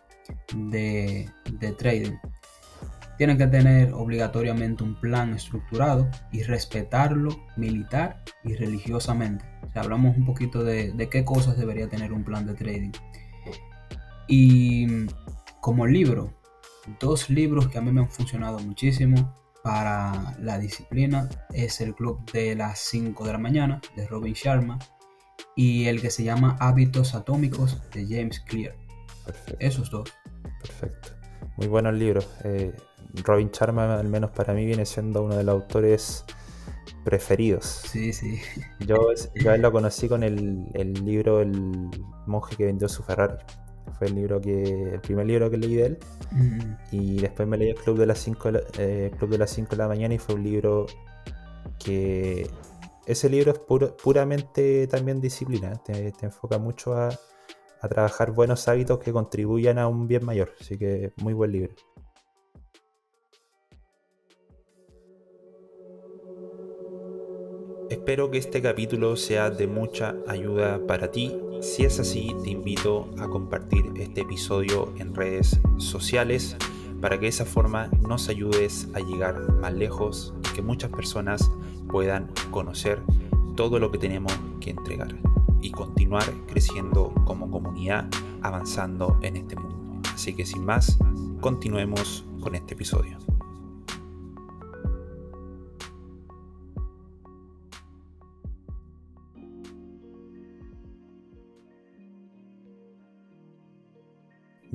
de, 0.54 1.28
de 1.52 1.72
trading. 1.72 2.16
tienen 3.18 3.38
que 3.38 3.46
tener 3.46 3.92
obligatoriamente 3.94 4.84
un 4.84 5.00
plan 5.00 5.34
estructurado 5.34 6.08
y 6.32 6.42
respetarlo 6.42 7.30
militar 7.56 8.22
y 8.44 8.54
religiosamente. 8.54 9.44
O 9.68 9.72
sea, 9.72 9.82
hablamos 9.82 10.16
un 10.16 10.26
poquito 10.26 10.62
de, 10.62 10.92
de 10.92 11.08
qué 11.08 11.24
cosas 11.24 11.56
debería 11.56 11.88
tener 11.88 12.12
un 12.12 12.24
plan 12.24 12.46
de 12.46 12.54
trading. 12.54 12.92
Y 14.28 14.86
como 15.60 15.86
libro, 15.86 16.32
dos 17.00 17.30
libros 17.30 17.68
que 17.68 17.78
a 17.78 17.80
mí 17.80 17.92
me 17.92 18.00
han 18.00 18.10
funcionado 18.10 18.58
muchísimo 18.60 19.34
para 19.62 20.36
la 20.40 20.58
disciplina 20.58 21.28
es 21.52 21.80
el 21.80 21.94
Club 21.94 22.30
de 22.30 22.54
las 22.54 22.78
5 22.78 23.24
de 23.24 23.32
la 23.32 23.38
mañana 23.38 23.80
de 23.96 24.06
Robin 24.06 24.34
Sharma 24.34 24.78
y 25.56 25.86
el 25.86 26.00
que 26.00 26.10
se 26.10 26.22
llama 26.22 26.56
Hábitos 26.60 27.14
Atómicos 27.14 27.82
de 27.90 28.06
James 28.06 28.40
Clear. 28.40 28.76
Esos 29.58 29.90
dos. 29.90 30.12
Perfecto. 30.60 31.08
Muy 31.56 31.66
buenos 31.66 31.94
libros. 31.94 32.28
Eh, 32.44 32.72
Robin 33.24 33.50
Sharma, 33.50 33.98
al 33.98 34.08
menos 34.08 34.30
para 34.30 34.52
mí, 34.52 34.64
viene 34.64 34.86
siendo 34.86 35.24
uno 35.24 35.36
de 35.36 35.42
los 35.42 35.54
autores 35.54 36.24
preferidos. 37.04 37.64
Sí, 37.64 38.12
sí. 38.12 38.40
Yo, 38.80 38.96
yo 39.34 39.56
lo 39.56 39.72
conocí 39.72 40.08
con 40.08 40.22
el, 40.22 40.66
el, 40.74 40.92
libro 41.04 41.40
El 41.40 41.90
monje 42.26 42.56
que 42.56 42.66
vendió 42.66 42.88
su 42.88 43.02
Ferrari. 43.02 43.36
Fue 43.98 44.08
el 44.08 44.14
libro 44.14 44.40
que 44.40 44.94
el 44.94 45.00
primer 45.00 45.26
libro 45.26 45.50
que 45.50 45.56
leí 45.56 45.74
de 45.74 45.86
él. 45.86 45.98
Mm. 46.32 46.58
Y 46.92 47.16
después 47.18 47.48
me 47.48 47.56
leí 47.56 47.70
el 47.70 47.76
Club 47.76 47.98
de 47.98 48.06
las 48.06 48.18
5 48.18 48.50
eh, 48.78 49.10
Club 49.18 49.30
de 49.30 49.38
las 49.38 49.50
5 49.50 49.70
de 49.70 49.76
la 49.76 49.88
mañana 49.88 50.14
y 50.14 50.18
fue 50.18 50.34
un 50.34 50.42
libro 50.42 50.86
que 51.78 52.48
ese 53.06 53.28
libro 53.28 53.52
es 53.52 53.58
puramente 53.58 54.86
también 54.86 55.20
disciplina. 55.20 55.80
Te, 55.84 56.12
te 56.12 56.26
enfoca 56.26 56.58
mucho 56.58 56.94
a, 56.94 57.08
a 57.80 57.88
trabajar 57.88 58.32
buenos 58.32 58.68
hábitos 58.68 58.98
que 58.98 59.12
contribuyan 59.12 59.78
a 59.78 59.88
un 59.88 60.06
bien 60.06 60.24
mayor. 60.24 60.52
Así 60.60 60.76
que 60.76 61.12
muy 61.16 61.32
buen 61.32 61.52
libro. 61.52 61.74
Espero 67.88 68.30
que 68.32 68.38
este 68.38 68.60
capítulo 68.60 69.14
sea 69.14 69.50
de 69.50 69.68
mucha 69.68 70.16
ayuda 70.26 70.84
para 70.86 71.12
ti. 71.12 71.38
Si 71.60 71.84
es 71.84 71.98
así, 71.98 72.34
te 72.42 72.50
invito 72.50 73.08
a 73.18 73.28
compartir 73.28 73.92
este 73.96 74.22
episodio 74.22 74.92
en 74.98 75.14
redes 75.14 75.60
sociales 75.78 76.56
para 77.00 77.16
que 77.16 77.22
de 77.22 77.28
esa 77.28 77.44
forma 77.44 77.88
nos 78.00 78.28
ayudes 78.28 78.88
a 78.94 79.00
llegar 79.00 79.52
más 79.54 79.72
lejos 79.74 80.34
y 80.50 80.54
que 80.54 80.62
muchas 80.62 80.90
personas 80.90 81.50
puedan 81.88 82.30
conocer 82.50 83.02
todo 83.56 83.78
lo 83.78 83.90
que 83.90 83.98
tenemos 83.98 84.32
que 84.60 84.70
entregar 84.70 85.16
y 85.60 85.70
continuar 85.70 86.24
creciendo 86.46 87.12
como 87.24 87.50
comunidad, 87.50 88.06
avanzando 88.42 89.18
en 89.22 89.36
este 89.36 89.56
mundo. 89.56 90.00
Así 90.14 90.34
que 90.34 90.46
sin 90.46 90.64
más, 90.64 90.98
continuemos 91.40 92.24
con 92.40 92.54
este 92.54 92.74
episodio. 92.74 93.18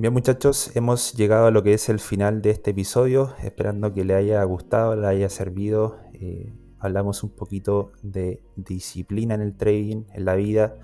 Bien 0.01 0.13
muchachos, 0.13 0.71
hemos 0.73 1.13
llegado 1.13 1.45
a 1.45 1.51
lo 1.51 1.61
que 1.61 1.75
es 1.75 1.87
el 1.87 1.99
final 1.99 2.41
de 2.41 2.49
este 2.49 2.71
episodio, 2.71 3.35
esperando 3.43 3.93
que 3.93 4.03
le 4.03 4.15
haya 4.15 4.43
gustado, 4.45 4.95
le 4.95 5.05
haya 5.05 5.29
servido. 5.29 5.99
Eh, 6.13 6.51
hablamos 6.79 7.21
un 7.21 7.29
poquito 7.29 7.91
de 8.01 8.41
disciplina 8.55 9.35
en 9.35 9.41
el 9.41 9.55
trading, 9.55 10.05
en 10.11 10.25
la 10.25 10.33
vida, 10.33 10.75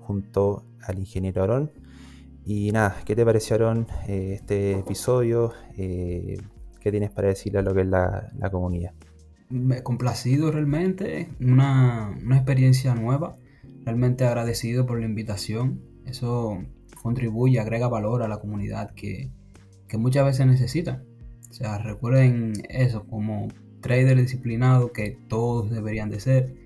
junto 0.00 0.64
al 0.82 0.98
ingeniero 0.98 1.42
Aarón. 1.42 1.70
Y 2.44 2.72
nada, 2.72 2.96
¿qué 3.04 3.14
te 3.14 3.24
pareció 3.24 3.54
Aarón 3.54 3.86
eh, 4.08 4.32
este 4.40 4.72
episodio? 4.72 5.52
Eh, 5.76 6.36
¿Qué 6.80 6.90
tienes 6.90 7.12
para 7.12 7.28
decirle 7.28 7.60
a 7.60 7.62
lo 7.62 7.74
que 7.74 7.82
es 7.82 7.86
la, 7.86 8.32
comunidad? 8.50 8.90
Me 9.50 9.84
complacido 9.84 10.50
realmente, 10.50 11.28
una, 11.40 12.12
una 12.20 12.36
experiencia 12.38 12.92
nueva, 12.96 13.36
realmente 13.84 14.24
agradecido 14.24 14.84
por 14.84 14.98
la 14.98 15.06
invitación. 15.06 15.80
Eso 16.06 16.58
contribuye, 17.04 17.60
agrega 17.60 17.86
valor 17.86 18.22
a 18.22 18.28
la 18.28 18.38
comunidad 18.38 18.94
que, 18.94 19.30
que 19.86 19.98
muchas 19.98 20.24
veces 20.24 20.46
necesita. 20.46 21.02
O 21.50 21.52
sea, 21.52 21.76
recuerden 21.76 22.54
eso 22.70 23.04
como 23.06 23.48
trader 23.82 24.16
disciplinado 24.16 24.90
que 24.90 25.18
todos 25.28 25.70
deberían 25.70 26.08
de 26.08 26.18
ser. 26.18 26.56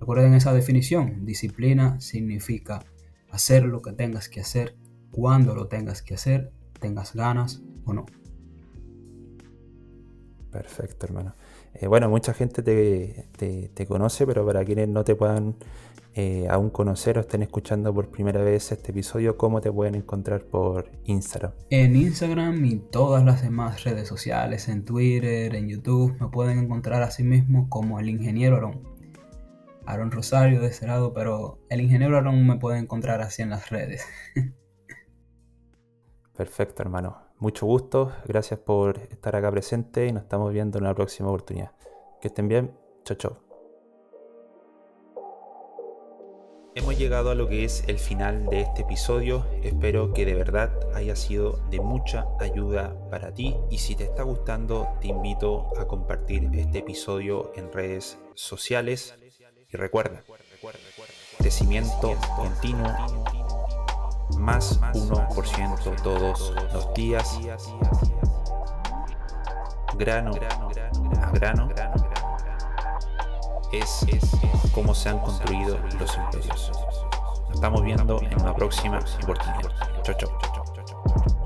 Recuerden 0.00 0.32
esa 0.32 0.54
definición. 0.54 1.26
Disciplina 1.26 2.00
significa 2.00 2.86
hacer 3.30 3.64
lo 3.64 3.82
que 3.82 3.92
tengas 3.92 4.30
que 4.30 4.40
hacer, 4.40 4.74
cuando 5.10 5.54
lo 5.54 5.68
tengas 5.68 6.00
que 6.00 6.14
hacer, 6.14 6.52
tengas 6.80 7.12
ganas 7.12 7.62
o 7.84 7.92
no. 7.92 8.06
Perfecto, 10.50 11.04
hermano. 11.04 11.34
Eh, 11.74 11.86
bueno, 11.86 12.08
mucha 12.08 12.32
gente 12.32 12.62
te, 12.62 13.26
te, 13.74 13.86
conoce, 13.86 14.26
pero 14.26 14.46
para 14.46 14.64
quienes 14.64 14.88
no 14.88 15.04
te 15.04 15.14
puedan 15.14 15.54
eh, 16.18 16.46
aún 16.48 16.70
conocer 16.70 17.18
o 17.18 17.20
estén 17.20 17.42
escuchando 17.42 17.92
por 17.92 18.08
primera 18.08 18.42
vez 18.42 18.72
este 18.72 18.90
episodio, 18.90 19.36
¿cómo 19.36 19.60
te 19.60 19.70
pueden 19.70 19.94
encontrar 19.96 20.44
por 20.44 20.90
Instagram? 21.04 21.52
En 21.68 21.94
Instagram 21.94 22.64
y 22.64 22.76
todas 22.76 23.22
las 23.22 23.42
demás 23.42 23.84
redes 23.84 24.08
sociales, 24.08 24.68
en 24.68 24.86
Twitter, 24.86 25.54
en 25.54 25.68
YouTube, 25.68 26.16
me 26.18 26.28
pueden 26.28 26.58
encontrar 26.58 27.02
así 27.02 27.22
mismo 27.22 27.68
como 27.68 28.00
el 28.00 28.08
ingeniero 28.08 28.56
Aaron. 28.56 28.80
Aaron 29.84 30.10
Rosario 30.10 30.62
de 30.62 30.68
ese 30.68 30.86
lado, 30.86 31.12
pero 31.12 31.58
el 31.68 31.82
ingeniero 31.82 32.16
Aaron 32.16 32.46
me 32.46 32.56
puede 32.56 32.78
encontrar 32.78 33.20
así 33.20 33.42
en 33.42 33.50
las 33.50 33.68
redes. 33.68 34.06
Perfecto, 36.34 36.80
hermano. 36.82 37.18
Mucho 37.38 37.66
gusto, 37.66 38.12
gracias 38.26 38.58
por 38.58 39.00
estar 39.10 39.36
acá 39.36 39.50
presente 39.50 40.06
y 40.06 40.12
nos 40.12 40.22
estamos 40.22 40.50
viendo 40.50 40.78
en 40.78 40.84
la 40.84 40.94
próxima 40.94 41.28
oportunidad. 41.28 41.72
Que 42.22 42.28
estén 42.28 42.48
bien, 42.48 42.74
chao, 43.04 43.18
chao. 43.18 43.45
Hemos 46.76 46.98
llegado 46.98 47.30
a 47.30 47.34
lo 47.34 47.48
que 47.48 47.64
es 47.64 47.84
el 47.86 47.98
final 47.98 48.44
de 48.50 48.60
este 48.60 48.82
episodio. 48.82 49.46
Espero 49.62 50.12
que 50.12 50.26
de 50.26 50.34
verdad 50.34 50.70
haya 50.94 51.16
sido 51.16 51.58
de 51.70 51.80
mucha 51.80 52.26
ayuda 52.38 52.94
para 53.08 53.32
ti. 53.32 53.56
Y 53.70 53.78
si 53.78 53.94
te 53.94 54.04
está 54.04 54.24
gustando, 54.24 54.86
te 55.00 55.06
invito 55.08 55.68
a 55.78 55.86
compartir 55.86 56.50
este 56.52 56.80
episodio 56.80 57.50
en 57.56 57.72
redes 57.72 58.18
sociales. 58.34 59.14
Y 59.72 59.76
recuerda, 59.78 60.22
crecimiento 61.38 62.14
continuo, 62.36 62.92
más 64.36 64.78
1% 64.78 66.02
todos 66.02 66.52
los 66.74 66.92
días, 66.92 67.38
grano 69.96 70.32
a 71.22 71.30
grano 71.30 71.68
es 73.78 74.06
cómo 74.72 74.94
se 74.94 75.08
han 75.08 75.18
construido 75.18 75.78
los 75.98 76.16
imperios. 76.16 76.72
Nos 77.46 77.54
estamos 77.54 77.82
viendo 77.82 78.20
en 78.20 78.40
una 78.40 78.54
próxima 78.54 79.00
oportunidad. 79.22 79.72
Chau, 80.02 80.14
chau. 80.18 81.45